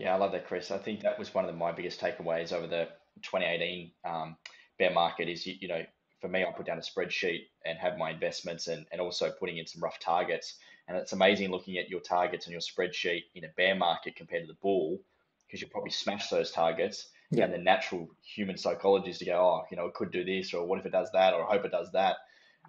Yeah, 0.00 0.14
I 0.14 0.16
love 0.16 0.32
that, 0.32 0.46
Chris. 0.46 0.70
I 0.70 0.78
think 0.78 1.02
that 1.02 1.18
was 1.18 1.34
one 1.34 1.44
of 1.44 1.50
the, 1.50 1.56
my 1.56 1.72
biggest 1.72 2.00
takeaways 2.00 2.54
over 2.54 2.66
the 2.66 2.88
2018 3.22 3.92
um, 4.06 4.36
bear 4.78 4.90
market. 4.92 5.28
Is 5.28 5.46
you, 5.46 5.56
you 5.60 5.68
know, 5.68 5.84
for 6.22 6.28
me, 6.28 6.42
I 6.42 6.50
put 6.52 6.64
down 6.64 6.78
a 6.78 6.80
spreadsheet 6.80 7.42
and 7.66 7.78
have 7.78 7.98
my 7.98 8.10
investments 8.10 8.66
and, 8.66 8.86
and 8.92 9.00
also 9.02 9.30
putting 9.38 9.58
in 9.58 9.66
some 9.66 9.82
rough 9.82 9.98
targets. 9.98 10.56
And 10.88 10.96
it's 10.96 11.12
amazing 11.12 11.50
looking 11.50 11.76
at 11.76 11.90
your 11.90 12.00
targets 12.00 12.46
and 12.46 12.52
your 12.52 12.62
spreadsheet 12.62 13.24
in 13.34 13.44
a 13.44 13.48
bear 13.58 13.74
market 13.74 14.16
compared 14.16 14.44
to 14.44 14.46
the 14.46 14.58
bull, 14.62 15.02
because 15.46 15.60
you 15.60 15.68
probably 15.68 15.90
smash 15.90 16.30
those 16.30 16.50
targets. 16.50 17.08
Yeah. 17.30 17.44
And 17.44 17.52
the 17.52 17.58
natural 17.58 18.08
human 18.22 18.56
psychology 18.56 19.10
is 19.10 19.18
to 19.18 19.26
go, 19.26 19.34
oh, 19.34 19.64
you 19.70 19.76
know, 19.76 19.84
it 19.84 19.92
could 19.92 20.12
do 20.12 20.24
this, 20.24 20.54
or 20.54 20.66
what 20.66 20.78
if 20.78 20.86
it 20.86 20.92
does 20.92 21.10
that, 21.12 21.34
or 21.34 21.46
I 21.46 21.52
hope 21.52 21.66
it 21.66 21.72
does 21.72 21.92
that. 21.92 22.16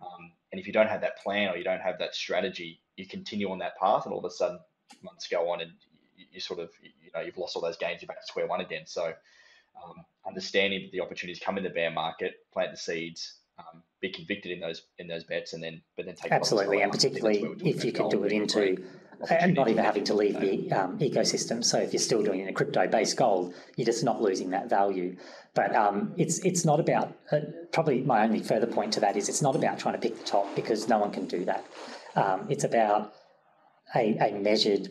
Um, 0.02 0.34
and 0.52 0.60
if 0.60 0.68
you 0.68 0.74
don't 0.74 0.90
have 0.90 1.02
that 1.02 1.18
plan 1.20 1.48
or 1.48 1.56
you 1.56 1.64
don't 1.64 1.80
have 1.80 1.98
that 2.00 2.14
strategy, 2.14 2.82
you 2.98 3.08
continue 3.08 3.50
on 3.50 3.60
that 3.60 3.78
path, 3.80 4.04
and 4.04 4.12
all 4.12 4.20
of 4.20 4.26
a 4.26 4.36
sudden 4.36 4.60
months 5.02 5.30
go 5.30 5.50
on, 5.50 5.62
and 5.62 5.72
you, 6.32 6.40
sort 6.40 6.60
of, 6.60 6.70
you 6.82 7.12
know, 7.14 7.22
you've 7.22 7.38
lost 7.38 7.56
all 7.56 7.62
those 7.62 7.78
gains, 7.78 8.02
you're 8.02 8.08
back 8.08 8.22
to 8.22 8.28
square 8.28 8.48
one 8.48 8.62
again. 8.62 8.84
So, 8.86 9.14
um, 9.84 10.06
understanding 10.26 10.84
that 10.84 10.92
the 10.92 11.02
opportunities 11.02 11.42
come 11.44 11.58
in 11.58 11.64
the 11.64 11.70
bear 11.70 11.92
market, 11.92 12.46
plant 12.54 12.72
the 12.72 12.78
seeds, 12.78 13.36
um, 13.58 13.84
be 14.02 14.10
convicted 14.10 14.52
in 14.52 14.60
those 14.60 14.84
in 14.98 15.08
those 15.08 15.24
bets, 15.24 15.54
and 15.54 15.64
then 15.64 15.82
but 15.96 16.06
then 16.06 16.16
take 16.16 16.32
absolutely, 16.32 16.82
and 16.82 16.92
particularly 16.92 17.46
if 17.64 17.86
you 17.86 17.92
can 17.92 18.10
do 18.10 18.24
it 18.24 18.32
into 18.32 18.78
and 19.30 19.54
not 19.54 19.70
even 19.70 19.84
having 19.84 20.04
to 20.06 20.14
leave 20.14 20.40
the 20.40 20.72
um, 20.72 20.98
ecosystem. 21.00 21.64
So 21.64 21.78
if 21.78 21.94
you're 21.94 22.00
still 22.00 22.24
doing 22.24 22.40
it 22.40 22.44
in 22.44 22.50
a 22.50 22.54
crypto-based 22.54 23.18
gold, 23.18 23.54
you're 23.76 23.86
just 23.86 24.04
not 24.04 24.22
losing 24.22 24.50
that 24.52 24.70
value. 24.70 25.16
But 25.54 25.76
um, 25.76 26.14
it's 26.18 26.40
it's 26.40 26.66
not 26.66 26.80
about 26.80 27.16
uh, 27.32 27.40
probably 27.72 28.02
my 28.02 28.24
only 28.24 28.42
further 28.42 28.68
point 28.68 28.94
to 28.94 29.00
that 29.02 29.18
is 29.18 29.30
it's 29.30 29.42
not 29.42 29.56
about 29.56 29.80
trying 29.80 29.96
to 29.96 30.00
pick 30.00 30.18
the 30.18 30.24
top 30.24 30.54
because 30.56 30.88
no 30.88 30.98
one 30.98 31.12
can 31.12 31.28
do 31.28 31.46
that. 31.46 31.66
Um, 32.16 32.48
it's 32.50 32.64
about 32.64 33.14
a, 33.96 34.18
a, 34.20 34.40
measured, 34.40 34.90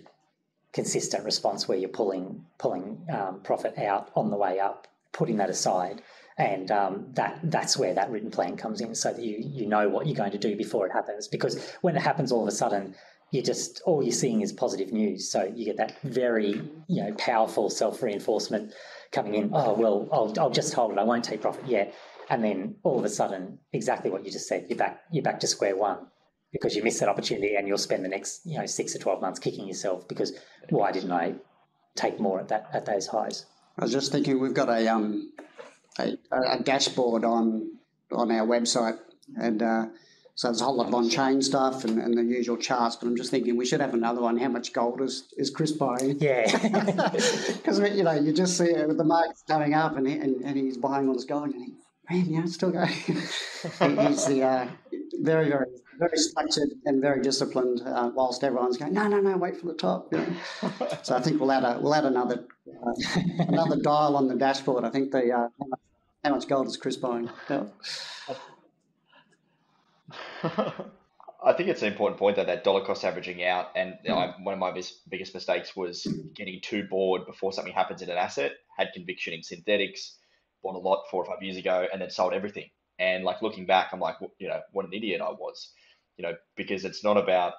consistent 0.72 1.24
response 1.24 1.66
where 1.66 1.78
you're 1.78 1.88
pulling 1.88 2.44
pulling 2.58 3.06
um, 3.12 3.40
profit 3.42 3.76
out 3.78 4.10
on 4.14 4.30
the 4.30 4.36
way 4.36 4.60
up, 4.60 4.86
putting 5.12 5.36
that 5.38 5.50
aside, 5.50 6.02
and 6.38 6.70
um, 6.70 7.06
that 7.12 7.40
that's 7.44 7.76
where 7.76 7.94
that 7.94 8.10
written 8.10 8.30
plan 8.30 8.56
comes 8.56 8.80
in, 8.80 8.94
so 8.94 9.12
that 9.12 9.22
you 9.22 9.36
you 9.38 9.66
know 9.66 9.88
what 9.88 10.06
you're 10.06 10.16
going 10.16 10.32
to 10.32 10.38
do 10.38 10.56
before 10.56 10.86
it 10.86 10.92
happens. 10.92 11.28
Because 11.28 11.74
when 11.80 11.96
it 11.96 12.02
happens, 12.02 12.32
all 12.32 12.42
of 12.42 12.48
a 12.48 12.52
sudden 12.52 12.94
you 13.30 13.42
just 13.42 13.80
all 13.86 14.02
you're 14.02 14.12
seeing 14.12 14.40
is 14.40 14.52
positive 14.52 14.92
news. 14.92 15.30
So 15.30 15.52
you 15.54 15.64
get 15.64 15.76
that 15.76 16.00
very 16.02 16.62
you 16.88 17.02
know 17.02 17.14
powerful 17.14 17.70
self 17.70 18.02
reinforcement 18.02 18.72
coming 19.12 19.34
in. 19.34 19.50
Oh 19.52 19.74
well, 19.74 20.08
I'll 20.12 20.34
I'll 20.38 20.50
just 20.50 20.74
hold 20.74 20.92
it. 20.92 20.98
I 20.98 21.04
won't 21.04 21.24
take 21.24 21.40
profit 21.40 21.66
yet. 21.66 21.94
And 22.28 22.44
then 22.44 22.76
all 22.84 22.96
of 22.96 23.04
a 23.04 23.08
sudden, 23.08 23.58
exactly 23.72 24.08
what 24.08 24.24
you 24.24 24.30
just 24.30 24.46
said, 24.46 24.66
you're 24.68 24.78
back 24.78 25.00
you're 25.10 25.24
back 25.24 25.40
to 25.40 25.46
square 25.46 25.76
one 25.76 26.06
because 26.52 26.74
you 26.74 26.82
missed 26.82 27.00
that 27.00 27.08
opportunity, 27.08 27.54
and 27.56 27.66
you'll 27.66 27.78
spend 27.78 28.04
the 28.04 28.08
next 28.08 28.44
you 28.44 28.58
know 28.58 28.66
six 28.66 28.92
to 28.92 28.98
twelve 28.98 29.20
months 29.20 29.38
kicking 29.38 29.66
yourself 29.66 30.06
because 30.08 30.32
why 30.70 30.92
didn't 30.92 31.12
I 31.12 31.34
take 31.94 32.20
more 32.20 32.40
at 32.40 32.48
that 32.48 32.70
at 32.72 32.86
those 32.86 33.06
highs? 33.06 33.46
I 33.78 33.84
was 33.84 33.92
just 33.92 34.12
thinking 34.12 34.40
we've 34.40 34.54
got 34.54 34.68
a 34.68 34.88
um 34.88 35.32
a, 35.98 36.16
a 36.32 36.62
dashboard 36.62 37.24
on 37.24 37.78
on 38.12 38.30
our 38.30 38.46
website 38.46 38.98
and. 39.36 39.62
Uh, 39.62 39.86
so 40.40 40.48
there's 40.48 40.62
a 40.62 40.64
whole 40.64 40.76
lot 40.76 40.86
of 40.86 40.94
on-chain 40.94 41.42
stuff 41.42 41.84
and, 41.84 42.00
and 42.00 42.16
the 42.16 42.22
usual 42.22 42.56
charts, 42.56 42.96
but 42.96 43.08
I'm 43.08 43.14
just 43.14 43.30
thinking 43.30 43.58
we 43.58 43.66
should 43.66 43.82
have 43.82 43.92
another 43.92 44.22
one. 44.22 44.38
How 44.38 44.48
much 44.48 44.72
gold 44.72 45.02
is, 45.02 45.28
is 45.36 45.50
Chris 45.50 45.72
buying? 45.72 46.18
Yeah. 46.18 46.46
Because, 47.60 47.78
you 47.94 48.04
know, 48.04 48.12
you 48.12 48.32
just 48.32 48.56
see 48.56 48.70
it 48.70 48.88
with 48.88 48.96
the 48.96 49.04
market's 49.04 49.42
going 49.42 49.74
up 49.74 49.98
and, 49.98 50.08
he, 50.08 50.14
and, 50.14 50.42
and 50.42 50.56
he's 50.56 50.78
buying 50.78 51.08
all 51.08 51.14
this 51.14 51.26
gold 51.26 51.50
and 51.50 51.54
he, 51.56 51.74
man, 52.08 52.24
yeah, 52.30 52.42
it's 52.42 52.54
still 52.54 52.70
going. 52.70 52.88
he's 52.88 54.24
the 54.24 54.42
uh, 54.42 54.66
very, 55.20 55.50
very, 55.50 55.66
very 56.00 56.16
structured 56.16 56.70
and 56.86 57.00
very 57.00 57.20
disciplined 57.20 57.82
uh, 57.84 58.10
whilst 58.14 58.42
everyone's 58.42 58.78
going, 58.78 58.94
no, 58.94 59.06
no, 59.06 59.20
no, 59.20 59.36
wait 59.36 59.60
for 59.60 59.66
the 59.66 59.74
top. 59.74 60.10
You 60.12 60.18
know? 60.18 60.26
so 61.02 61.14
I 61.14 61.20
think 61.20 61.38
we'll 61.38 61.52
add, 61.52 61.62
a, 61.62 61.78
we'll 61.80 61.94
add 61.94 62.06
another, 62.06 62.46
uh, 62.82 62.92
another 63.40 63.76
dial 63.76 64.16
on 64.16 64.26
the 64.26 64.34
dashboard. 64.34 64.84
I 64.84 64.90
think 64.90 65.12
the, 65.12 65.30
uh, 65.30 65.48
how 65.60 65.66
much, 65.66 65.80
how 66.24 66.30
much 66.30 66.48
gold 66.48 66.66
is 66.66 66.76
Chris 66.78 66.96
buying? 66.96 67.28
Yeah. 67.48 67.66
I 71.42 71.54
think 71.54 71.68
it's 71.68 71.82
an 71.82 71.88
important 71.88 72.18
point 72.18 72.36
that 72.36 72.46
that 72.46 72.64
dollar 72.64 72.84
cost 72.84 73.04
averaging 73.04 73.44
out, 73.44 73.68
and 73.74 73.94
you 74.04 74.10
know, 74.10 74.16
mm. 74.16 74.44
one 74.44 74.52
of 74.52 74.60
my 74.60 74.72
biggest 75.08 75.34
mistakes 75.34 75.74
was 75.74 76.06
getting 76.34 76.60
too 76.60 76.84
bored 76.84 77.26
before 77.26 77.52
something 77.52 77.72
happens 77.72 78.02
in 78.02 78.10
an 78.10 78.18
asset. 78.18 78.52
Had 78.76 78.88
conviction 78.92 79.32
in 79.32 79.40
Synthetix, 79.40 80.16
bought 80.62 80.74
a 80.74 80.78
lot 80.78 81.04
four 81.10 81.22
or 81.22 81.26
five 81.26 81.42
years 81.42 81.56
ago, 81.56 81.86
and 81.92 82.02
then 82.02 82.10
sold 82.10 82.34
everything. 82.34 82.68
And 82.98 83.24
like 83.24 83.40
looking 83.40 83.64
back, 83.64 83.88
I'm 83.92 84.00
like, 84.00 84.16
you 84.38 84.48
know, 84.48 84.60
what 84.72 84.84
an 84.84 84.92
idiot 84.92 85.22
I 85.22 85.30
was, 85.30 85.72
you 86.20 86.26
know, 86.26 86.34
because 86.54 86.84
it's 86.84 87.02
not 87.02 87.16
about 87.16 87.54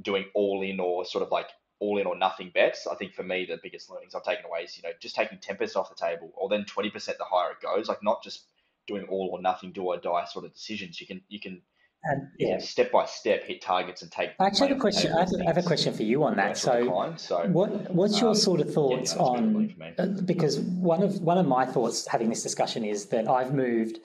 doing 0.00 0.26
all 0.32 0.62
in 0.62 0.78
or 0.78 1.04
sort 1.04 1.24
of 1.24 1.32
like 1.32 1.48
all 1.80 1.98
in 1.98 2.06
or 2.06 2.16
nothing 2.16 2.52
bets. 2.54 2.86
I 2.86 2.94
think 2.94 3.14
for 3.14 3.24
me, 3.24 3.46
the 3.46 3.58
biggest 3.60 3.90
learnings 3.90 4.14
I've 4.14 4.22
taken 4.22 4.44
away 4.44 4.60
is, 4.60 4.76
you 4.76 4.84
know, 4.84 4.94
just 5.00 5.16
taking 5.16 5.38
10% 5.38 5.74
off 5.74 5.88
the 5.88 5.96
table 5.96 6.30
or 6.36 6.48
then 6.48 6.64
20% 6.64 6.92
the 6.92 7.24
higher 7.24 7.50
it 7.50 7.60
goes, 7.60 7.88
like 7.88 8.04
not 8.04 8.22
just 8.22 8.44
doing 8.86 9.06
all 9.10 9.30
or 9.32 9.42
nothing, 9.42 9.72
do 9.72 9.82
or 9.82 9.96
die 9.96 10.24
sort 10.26 10.44
of 10.44 10.54
decisions. 10.54 11.00
You 11.00 11.08
can, 11.08 11.22
you 11.28 11.40
can 11.40 11.62
and 12.04 12.28
yeah, 12.38 12.58
step 12.58 12.92
by 12.92 13.06
step 13.06 13.42
hit 13.42 13.60
targets 13.60 14.02
and 14.02 14.12
take. 14.12 14.30
I 14.38 14.46
actually 14.46 14.68
have 14.68 14.76
a 14.76 14.80
question. 14.80 15.12
I 15.12 15.26
have, 15.44 15.56
a 15.56 15.62
question 15.62 15.92
for 15.92 16.04
you 16.04 16.22
on 16.22 16.36
that. 16.36 16.56
So, 16.56 17.14
so, 17.16 17.48
what 17.48 17.92
what's 17.92 18.20
your 18.20 18.28
um, 18.28 18.34
sort 18.36 18.60
of 18.60 18.72
thoughts 18.72 19.12
yeah, 19.16 19.22
on? 19.22 19.74
Uh, 19.98 20.06
because 20.24 20.60
one 20.60 21.02
of 21.02 21.20
one 21.20 21.38
of 21.38 21.48
my 21.48 21.66
thoughts 21.66 22.06
having 22.06 22.28
this 22.28 22.44
discussion 22.44 22.84
is 22.84 23.06
that 23.06 23.28
I've 23.28 23.52
moved 23.52 23.98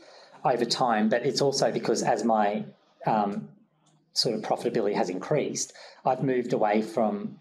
over 0.43 0.65
time, 0.65 1.09
but 1.09 1.27
it's 1.27 1.41
also 1.41 1.71
because 1.71 2.01
as 2.01 2.23
my 2.23 2.65
um, 3.05 3.49
sort 4.13 4.35
of 4.35 4.41
profitability 4.41 4.95
has 4.95 5.09
increased, 5.09 5.73
I've 6.05 6.23
moved 6.23 6.53
away 6.53 6.81
from 6.81 7.39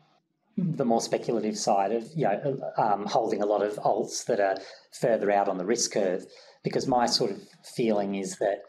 the 0.57 0.85
more 0.85 1.01
speculative 1.01 1.57
side 1.57 1.93
of 1.93 2.07
you 2.15 2.25
know 2.25 2.73
um, 2.77 3.07
holding 3.07 3.43
a 3.43 3.47
lot 3.47 3.63
of 3.63 3.77
alts 3.77 4.27
that 4.27 4.41
are 4.41 4.57
further 4.93 5.31
out 5.31 5.49
on 5.49 5.59
the 5.59 5.65
risk 5.65 5.93
curve. 5.93 6.25
Because 6.63 6.87
my 6.87 7.07
sort 7.07 7.31
of 7.31 7.41
feeling 7.75 8.17
is 8.17 8.37
that 8.39 8.65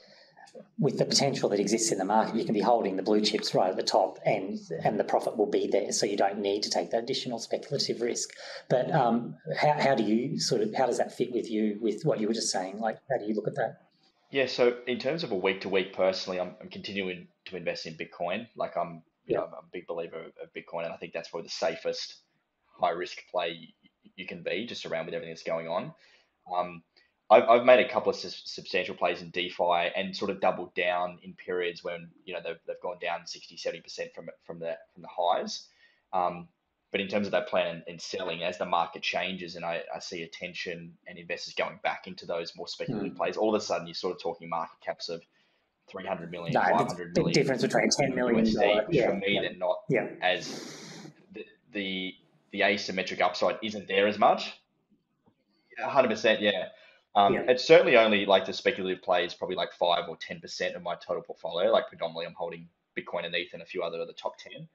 with 0.79 0.97
the 0.97 1.05
potential 1.05 1.49
that 1.49 1.59
exists 1.59 1.91
in 1.91 1.97
the 1.97 2.05
market, 2.05 2.35
you 2.35 2.45
can 2.45 2.53
be 2.53 2.61
holding 2.61 2.95
the 2.95 3.03
blue 3.03 3.21
chips 3.21 3.53
right 3.53 3.69
at 3.69 3.75
the 3.75 3.83
top, 3.83 4.19
and 4.25 4.59
and 4.83 4.99
the 4.99 5.03
profit 5.03 5.37
will 5.37 5.49
be 5.49 5.67
there. 5.67 5.91
So 5.91 6.05
you 6.05 6.17
don't 6.17 6.39
need 6.39 6.63
to 6.63 6.69
take 6.69 6.91
that 6.91 7.03
additional 7.03 7.39
speculative 7.39 8.01
risk. 8.01 8.29
But 8.69 8.91
um, 8.91 9.35
how 9.57 9.73
how 9.73 9.95
do 9.95 10.03
you 10.03 10.39
sort 10.39 10.61
of 10.61 10.73
how 10.73 10.85
does 10.85 10.97
that 10.97 11.13
fit 11.13 11.31
with 11.31 11.49
you 11.49 11.77
with 11.81 12.03
what 12.03 12.19
you 12.19 12.27
were 12.27 12.33
just 12.33 12.51
saying? 12.51 12.79
Like 12.79 12.97
how 13.09 13.17
do 13.17 13.25
you 13.25 13.33
look 13.33 13.47
at 13.47 13.55
that? 13.55 13.81
Yeah, 14.31 14.45
so 14.45 14.77
in 14.87 14.97
terms 14.97 15.23
of 15.25 15.31
a 15.33 15.35
week 15.35 15.61
to 15.61 15.69
week, 15.69 15.93
personally, 15.93 16.39
I'm, 16.39 16.55
I'm 16.61 16.69
continuing 16.69 17.27
to 17.45 17.58
invest 17.58 17.86
in 17.86 17.95
Bitcoin. 17.95 18.47
Like 18.56 18.77
I'm, 18.77 19.04
you 19.25 19.36
yeah. 19.36 19.38
know, 19.38 19.45
I'm 19.45 19.54
a 19.54 19.71
big 19.71 19.88
believer 19.88 20.17
of 20.17 20.54
Bitcoin, 20.54 20.86
and 20.86 20.93
I 20.93 20.97
think 20.97 21.13
that's 21.13 21.30
probably 21.30 21.47
the 21.47 21.54
safest 21.54 22.17
high 22.80 22.91
risk 22.91 23.17
play 23.32 23.73
you 24.15 24.25
can 24.25 24.43
be, 24.43 24.65
just 24.65 24.86
around 24.86 25.06
with 25.06 25.15
everything 25.15 25.34
that's 25.34 25.43
going 25.43 25.67
on. 25.67 25.93
Um, 26.54 26.84
I've, 27.30 27.43
I've 27.47 27.65
made 27.65 27.80
a 27.80 27.89
couple 27.89 28.10
of 28.10 28.15
substantial 28.17 28.95
plays 28.95 29.21
in 29.21 29.30
DeFi 29.30 29.91
and 29.95 30.15
sort 30.15 30.32
of 30.32 30.41
doubled 30.41 30.75
down 30.75 31.19
in 31.23 31.34
periods 31.34 31.84
when 31.84 32.10
you 32.25 32.34
know 32.34 32.41
they've, 32.43 32.60
they've 32.67 32.82
gone 32.82 32.97
down 33.01 33.25
60, 33.25 33.58
70 33.58 33.82
percent 33.82 34.10
from 34.13 34.30
from 34.45 34.60
the 34.60 34.77
from 34.93 35.01
the 35.01 35.10
highs. 35.10 35.67
Um, 36.13 36.49
but 36.91 36.99
in 36.99 37.08
terms 37.08 37.25
of 37.25 37.32
that 37.32 37.47
plan 37.47 37.67
and, 37.67 37.84
and, 37.88 38.01
selling, 38.01 38.43
as 38.43 38.58
the 38.58 38.65
market 38.65 39.01
changes 39.01 39.56
and 39.56 39.63
I, 39.63 39.82
I, 39.95 39.99
see 39.99 40.23
attention 40.23 40.97
and 41.08 41.17
investors 41.17 41.54
going 41.54 41.80
back 41.82 42.06
into 42.06 42.25
those 42.25 42.54
more 42.58 42.67
speculative 42.67 43.13
mm. 43.13 43.15
plays, 43.15 43.38
all 43.38 43.56
of 43.56 43.62
a 43.62 43.63
sudden 43.63 43.88
you're 43.88 43.93
sort 43.93 44.13
of 44.13 44.21
talking 44.21 44.49
market 44.49 44.75
caps 44.84 45.08
of 45.08 45.23
300 45.91 46.32
million, 46.32 46.54
no, 46.54 46.62
500 46.62 47.15
million. 47.15 47.34
difference 47.34 47.62
between 47.62 47.89
10 47.89 48.15
million 48.15 48.45
USD, 48.45 48.86
yeah, 48.89 49.08
for 49.08 49.15
me, 49.15 49.23
yeah. 49.27 49.41
they're 49.41 49.56
not 49.56 49.80
yeah. 49.89 50.08
as 50.21 51.01
the, 51.34 51.45
the, 51.73 52.15
the 52.51 52.62
asymmetric 52.62 53.21
upside 53.21 53.58
isn't 53.62 53.88
there 53.88 54.08
as 54.08 54.17
much. 54.17 54.54
100%, 55.80 56.41
yeah. 56.41 56.67
Um, 57.15 57.34
yeah. 57.34 57.43
It's 57.47 57.65
certainly 57.65 57.97
only 57.97 58.25
like 58.25 58.45
the 58.45 58.54
speculative 58.54 59.04
plays, 59.04 59.34
probably 59.34 59.56
like 59.56 59.73
five 59.73 60.08
or 60.08 60.15
ten 60.15 60.39
percent 60.39 60.75
of 60.75 60.82
my 60.82 60.95
total 60.95 61.21
portfolio. 61.21 61.71
Like 61.71 61.89
predominantly, 61.89 62.25
I'm 62.25 62.34
holding 62.34 62.69
Bitcoin 62.97 63.25
and 63.25 63.36
ETH 63.36 63.54
and 63.54 63.62
a 63.62 63.65
few 63.65 63.84
other 63.84 63.99
of 63.99 64.08
the 64.08 64.13
top 64.13 64.38
ten. 64.38 64.67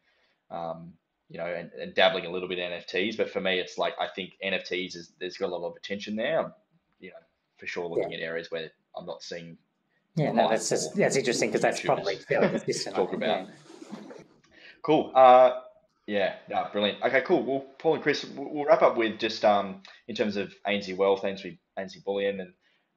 Um, 0.51 0.93
you 1.29 1.39
know, 1.39 1.47
and, 1.47 1.73
and, 1.73 1.93
dabbling 1.95 2.25
a 2.27 2.31
little 2.31 2.49
bit 2.49 2.59
in 2.59 2.71
NFTs. 2.71 3.17
But 3.17 3.31
for 3.31 3.41
me, 3.41 3.59
it's 3.59 3.79
like 3.79 3.95
I 3.99 4.07
think 4.07 4.35
NFTs 4.45 4.95
is 4.95 5.13
there's 5.19 5.37
got 5.37 5.49
a 5.49 5.57
lot 5.57 5.71
of 5.71 5.77
attention 5.77 6.15
there. 6.15 6.41
I'm, 6.41 6.53
you 7.01 7.09
know, 7.09 7.17
for 7.59 7.67
sure 7.67 7.89
looking 7.89 8.13
yeah. 8.13 8.19
at 8.19 8.23
areas 8.23 8.51
where 8.51 8.71
I'm 8.97 9.07
not 9.07 9.23
seeing. 9.23 9.57
Yeah, 10.17 10.33
no, 10.33 10.49
that's 10.49 10.69
just 10.69 10.95
that's 10.97 11.17
interesting 11.17 11.51
because 11.51 11.63
that's 11.63 11.81
probably 11.81 12.17
fairly 12.17 12.49
consistent. 12.49 12.97
talk 12.97 13.13
about. 13.13 13.47
Yeah. 13.47 13.55
Cool. 14.83 15.13
Uh, 15.15 15.61
Yeah, 16.07 16.37
yeah, 16.49 16.69
brilliant. 16.73 17.03
Okay, 17.03 17.21
cool. 17.23 17.43
Well, 17.43 17.65
Paul 17.79 17.95
and 17.95 18.03
Chris, 18.03 18.25
we'll 18.37 18.65
wrap 18.65 18.83
up 18.83 18.97
with 18.97 19.19
just 19.19 19.45
um, 19.45 19.83
in 20.07 20.15
terms 20.15 20.37
of 20.37 20.55
Ainslie 20.67 20.95
Wealth, 20.95 21.23
ANZ, 21.23 21.59
Ainslie 21.77 22.03
Bullion, 22.05 22.41
and 22.41 22.53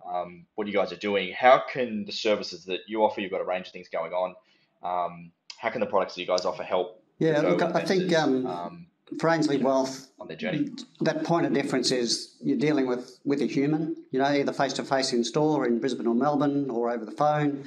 um, 0.08 0.46
what 0.56 0.68
you 0.68 0.74
guys 0.74 0.92
are 0.92 0.98
doing. 0.98 1.34
How 1.34 1.64
can 1.72 2.06
the 2.06 2.12
services 2.12 2.66
that 2.66 2.82
you 2.88 3.04
offer, 3.04 3.20
you've 3.22 3.32
got 3.32 3.42
a 3.42 3.46
range 3.46 3.66
of 3.68 3.74
things 3.74 3.90
going 3.90 4.14
on, 4.14 4.36
um, 4.84 5.32
how 5.58 5.70
can 5.72 5.82
the 5.82 5.88
products 5.88 6.14
that 6.16 6.22
you 6.22 6.28
guys 6.28 6.46
offer 6.46 6.62
help? 6.64 7.04
Yeah, 7.18 7.42
look, 7.42 7.62
I 7.64 7.84
think 7.84 8.14
um, 8.14 8.46
um, 8.46 8.86
for 9.20 9.30
Ainslie 9.30 9.58
Wealth, 9.58 10.08
on 10.20 10.28
their 10.28 10.38
journey, 10.38 10.70
that 11.02 11.24
point 11.24 11.46
of 11.46 11.54
difference 11.54 11.92
is 11.92 12.36
you're 12.42 12.58
dealing 12.58 12.88
with 12.88 13.20
with 13.26 13.42
a 13.42 13.46
human. 13.46 13.96
You 14.12 14.20
know, 14.20 14.26
either 14.26 14.54
face 14.54 14.74
to 14.74 14.84
face 14.84 15.14
in 15.14 15.24
store 15.24 15.66
in 15.66 15.80
Brisbane 15.80 16.08
or 16.08 16.16
Melbourne, 16.16 16.70
or 16.70 16.90
over 16.90 17.06
the 17.06 17.12
phone. 17.12 17.66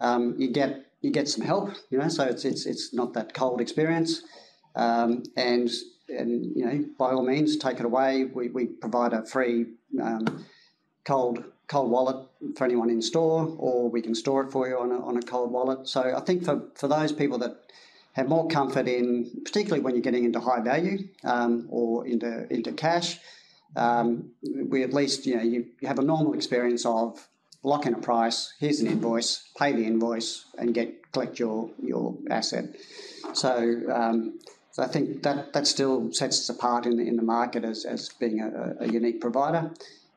Um, 0.00 0.34
you 0.38 0.50
get 0.50 0.86
you 1.00 1.10
get 1.10 1.28
some 1.28 1.44
help. 1.44 1.70
You 1.90 1.98
know, 1.98 2.08
so 2.08 2.24
it's 2.24 2.44
it's 2.44 2.66
it's 2.66 2.92
not 2.92 3.12
that 3.14 3.34
cold 3.34 3.60
experience, 3.60 4.22
um, 4.74 5.22
and 5.36 5.70
and 6.08 6.46
you 6.56 6.64
know, 6.64 6.84
by 6.98 7.12
all 7.12 7.24
means, 7.24 7.56
take 7.56 7.78
it 7.78 7.86
away. 7.86 8.24
We, 8.24 8.48
we 8.48 8.66
provide 8.66 9.12
a 9.12 9.24
free 9.24 9.66
um, 10.02 10.44
cold 11.04 11.44
cold 11.68 11.90
wallet 11.90 12.26
for 12.56 12.64
anyone 12.64 12.90
in 12.90 13.00
store, 13.00 13.54
or 13.58 13.88
we 13.88 14.02
can 14.02 14.14
store 14.14 14.42
it 14.42 14.50
for 14.50 14.68
you 14.68 14.76
on 14.78 14.90
a, 14.90 15.06
on 15.06 15.16
a 15.16 15.22
cold 15.22 15.52
wallet. 15.52 15.86
So 15.86 16.14
I 16.16 16.20
think 16.20 16.44
for, 16.44 16.62
for 16.74 16.88
those 16.88 17.12
people 17.12 17.38
that 17.38 17.56
have 18.12 18.28
more 18.28 18.48
comfort 18.48 18.88
in, 18.88 19.30
particularly 19.44 19.82
when 19.82 19.94
you're 19.94 20.02
getting 20.02 20.24
into 20.24 20.40
high 20.40 20.60
value 20.60 21.08
um, 21.24 21.66
or 21.70 22.06
into 22.06 22.52
into 22.52 22.72
cash, 22.72 23.18
um, 23.76 24.30
we 24.42 24.82
at 24.82 24.92
least 24.92 25.26
you 25.26 25.36
know 25.36 25.42
you, 25.42 25.66
you 25.80 25.88
have 25.88 25.98
a 25.98 26.02
normal 26.02 26.34
experience 26.34 26.84
of 26.84 27.28
lock 27.62 27.86
in 27.86 27.94
a 27.94 27.98
price. 27.98 28.54
Here's 28.58 28.80
an 28.80 28.86
invoice, 28.86 29.48
pay 29.56 29.72
the 29.72 29.84
invoice, 29.84 30.44
and 30.58 30.74
get 30.74 31.12
collect 31.12 31.38
your 31.38 31.70
your 31.82 32.16
asset. 32.30 32.76
So. 33.32 33.82
Um, 33.92 34.38
so 34.72 34.84
I 34.84 34.86
think 34.86 35.24
that, 35.24 35.52
that 35.52 35.66
still 35.66 36.12
sets 36.12 36.38
us 36.38 36.48
apart 36.48 36.86
in 36.86 36.96
the, 36.96 37.02
in 37.02 37.16
the 37.16 37.24
market 37.24 37.64
as, 37.64 37.84
as 37.84 38.08
being 38.20 38.40
a, 38.40 38.76
a 38.78 38.86
unique 38.86 39.20
provider. 39.20 39.72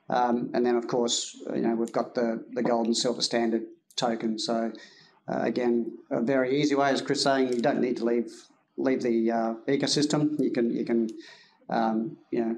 Um, 0.10 0.52
and 0.54 0.66
then, 0.66 0.76
of 0.76 0.88
course, 0.88 1.36
you 1.56 1.62
know, 1.62 1.76
we've 1.76 1.92
got 1.92 2.14
the, 2.14 2.44
the 2.54 2.62
gold 2.62 2.86
and 2.86 2.96
silver 2.96 3.22
standard 3.22 3.64
token. 3.96 4.38
So, 4.38 4.72
uh, 5.28 5.42
again, 5.42 5.98
a 6.12 6.22
very 6.22 6.60
easy 6.60 6.76
way, 6.76 6.90
as 6.90 7.02
Chris 7.02 7.24
saying, 7.24 7.54
you 7.54 7.62
don't 7.62 7.82
need 7.82 7.98
to 7.98 8.06
leave 8.06 8.32
leave 8.78 9.04
the 9.04 9.32
uh, 9.32 9.54
ecosystem. 9.68 10.40
You 10.40 10.52
can 10.52 10.70
you 10.70 10.86
can 10.86 11.10
um, 11.70 12.18
you 12.32 12.44
know 12.44 12.56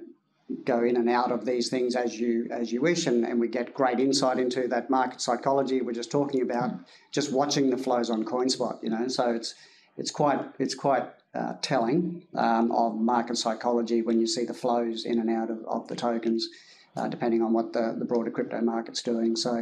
go 0.64 0.84
in 0.84 0.96
and 0.96 1.10
out 1.10 1.32
of 1.32 1.46
these 1.46 1.70
things 1.70 1.96
as 1.96 2.20
you 2.20 2.48
as 2.52 2.72
you 2.72 2.82
wish, 2.82 3.08
and, 3.08 3.26
and 3.26 3.40
we 3.40 3.48
get 3.48 3.74
great 3.74 4.00
insight 4.00 4.40
into 4.40 4.68
that 4.68 4.90
market 4.90 5.22
psychology 5.22 5.82
we're 5.82 5.92
just 5.92 6.12
talking 6.12 6.42
about. 6.42 6.72
Just 7.12 7.32
watching 7.32 7.70
the 7.70 7.78
flows 7.78 8.10
on 8.10 8.24
CoinSpot, 8.24 8.82
you 8.82 8.90
know, 8.90 9.08
so 9.08 9.32
it's 9.32 9.56
it's 9.98 10.12
quite 10.12 10.40
it's 10.60 10.76
quite 10.76 11.06
uh, 11.34 11.54
telling 11.62 12.24
um, 12.36 12.72
of 12.72 12.96
market 12.96 13.38
psychology 13.38 14.02
when 14.02 14.20
you 14.20 14.28
see 14.28 14.46
the 14.46 14.54
flows 14.54 15.06
in 15.06 15.20
and 15.20 15.30
out 15.30 15.50
of, 15.50 15.60
of 15.68 15.88
the 15.88 15.96
tokens 15.96 16.50
uh, 16.98 17.08
depending 17.08 17.42
on 17.42 17.54
what 17.54 17.74
the, 17.74 17.96
the 17.98 18.06
broader 18.06 18.32
crypto 18.32 18.62
market's 18.62 19.02
doing. 19.02 19.36
So, 19.36 19.62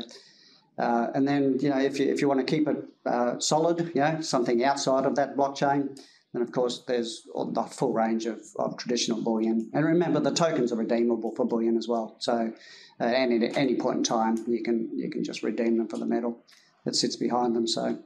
uh, 0.77 1.07
and 1.13 1.27
then 1.27 1.57
you 1.59 1.69
know 1.69 1.79
if 1.79 1.99
you 1.99 2.11
if 2.11 2.21
you 2.21 2.27
want 2.27 2.39
to 2.39 2.45
keep 2.45 2.67
it 2.67 2.83
uh, 3.05 3.39
solid, 3.39 3.91
you 3.93 4.01
know 4.01 4.21
something 4.21 4.63
outside 4.63 5.05
of 5.05 5.15
that 5.15 5.35
blockchain, 5.35 5.99
then 6.33 6.41
of 6.41 6.51
course 6.51 6.83
there's 6.87 7.27
the 7.33 7.63
full 7.63 7.93
range 7.93 8.25
of, 8.25 8.41
of 8.57 8.77
traditional 8.77 9.21
bullion. 9.21 9.69
And 9.73 9.85
remember, 9.85 10.19
the 10.19 10.31
tokens 10.31 10.71
are 10.71 10.77
redeemable 10.77 11.35
for 11.35 11.45
bullion 11.45 11.77
as 11.77 11.87
well. 11.87 12.15
So, 12.19 12.51
uh, 12.99 13.03
at 13.03 13.13
any 13.13 13.45
at 13.45 13.55
any 13.55 13.75
point 13.75 13.97
in 13.97 14.03
time, 14.03 14.43
you 14.47 14.63
can 14.63 14.89
you 14.97 15.09
can 15.09 15.23
just 15.23 15.43
redeem 15.43 15.77
them 15.77 15.87
for 15.87 15.97
the 15.97 16.05
metal 16.05 16.43
that 16.85 16.95
sits 16.95 17.15
behind 17.15 17.55
them. 17.55 17.67
So, 17.67 17.99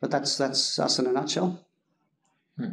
but 0.00 0.10
that's 0.10 0.36
that's 0.36 0.78
us 0.78 0.98
in 0.98 1.06
a 1.06 1.12
nutshell. 1.12 1.64
Hmm. 2.58 2.72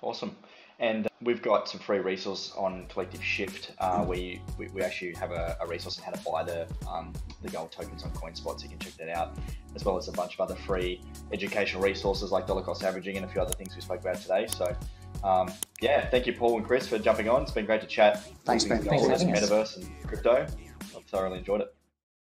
Awesome. 0.00 0.36
And 0.78 1.08
we've 1.22 1.40
got 1.40 1.68
some 1.68 1.80
free 1.80 2.00
resource 2.00 2.52
on 2.56 2.86
Collective 2.88 3.24
Shift 3.24 3.72
uh, 3.78 4.04
where 4.04 4.18
you, 4.18 4.40
we, 4.58 4.68
we, 4.68 4.82
actually 4.82 5.14
have 5.14 5.32
a, 5.32 5.56
a, 5.60 5.66
resource 5.66 5.98
on 5.98 6.04
how 6.04 6.10
to 6.10 6.20
buy 6.30 6.42
the, 6.44 6.68
um, 6.86 7.14
the 7.42 7.48
gold 7.48 7.72
tokens 7.72 8.04
on 8.04 8.10
CoinSpot, 8.10 8.58
so 8.58 8.64
you 8.64 8.68
can 8.68 8.78
check 8.78 8.92
that 8.98 9.08
out, 9.08 9.38
as 9.74 9.84
well 9.84 9.96
as 9.96 10.08
a 10.08 10.12
bunch 10.12 10.34
of 10.34 10.40
other 10.40 10.54
free 10.54 11.00
educational 11.32 11.82
resources 11.82 12.30
like 12.30 12.46
dollar 12.46 12.62
cost 12.62 12.84
averaging 12.84 13.16
and 13.16 13.24
a 13.24 13.28
few 13.28 13.40
other 13.40 13.54
things 13.54 13.74
we 13.74 13.80
spoke 13.80 14.00
about 14.00 14.20
today. 14.20 14.46
So, 14.48 14.76
um, 15.24 15.50
yeah, 15.80 16.08
thank 16.10 16.26
you, 16.26 16.34
Paul 16.34 16.58
and 16.58 16.66
Chris, 16.66 16.86
for 16.86 16.98
jumping 16.98 17.28
on. 17.28 17.42
It's 17.42 17.52
been 17.52 17.64
great 17.64 17.80
to 17.80 17.86
chat. 17.86 18.22
Thanks, 18.44 18.66
man. 18.66 18.82
Thanks 18.82 19.04
for 19.04 19.10
having 19.10 19.28
Metaverse 19.28 19.76
and 19.76 20.06
crypto. 20.06 20.46
I've 20.94 21.04
thoroughly 21.06 21.38
enjoyed 21.38 21.62
it. 21.62 21.74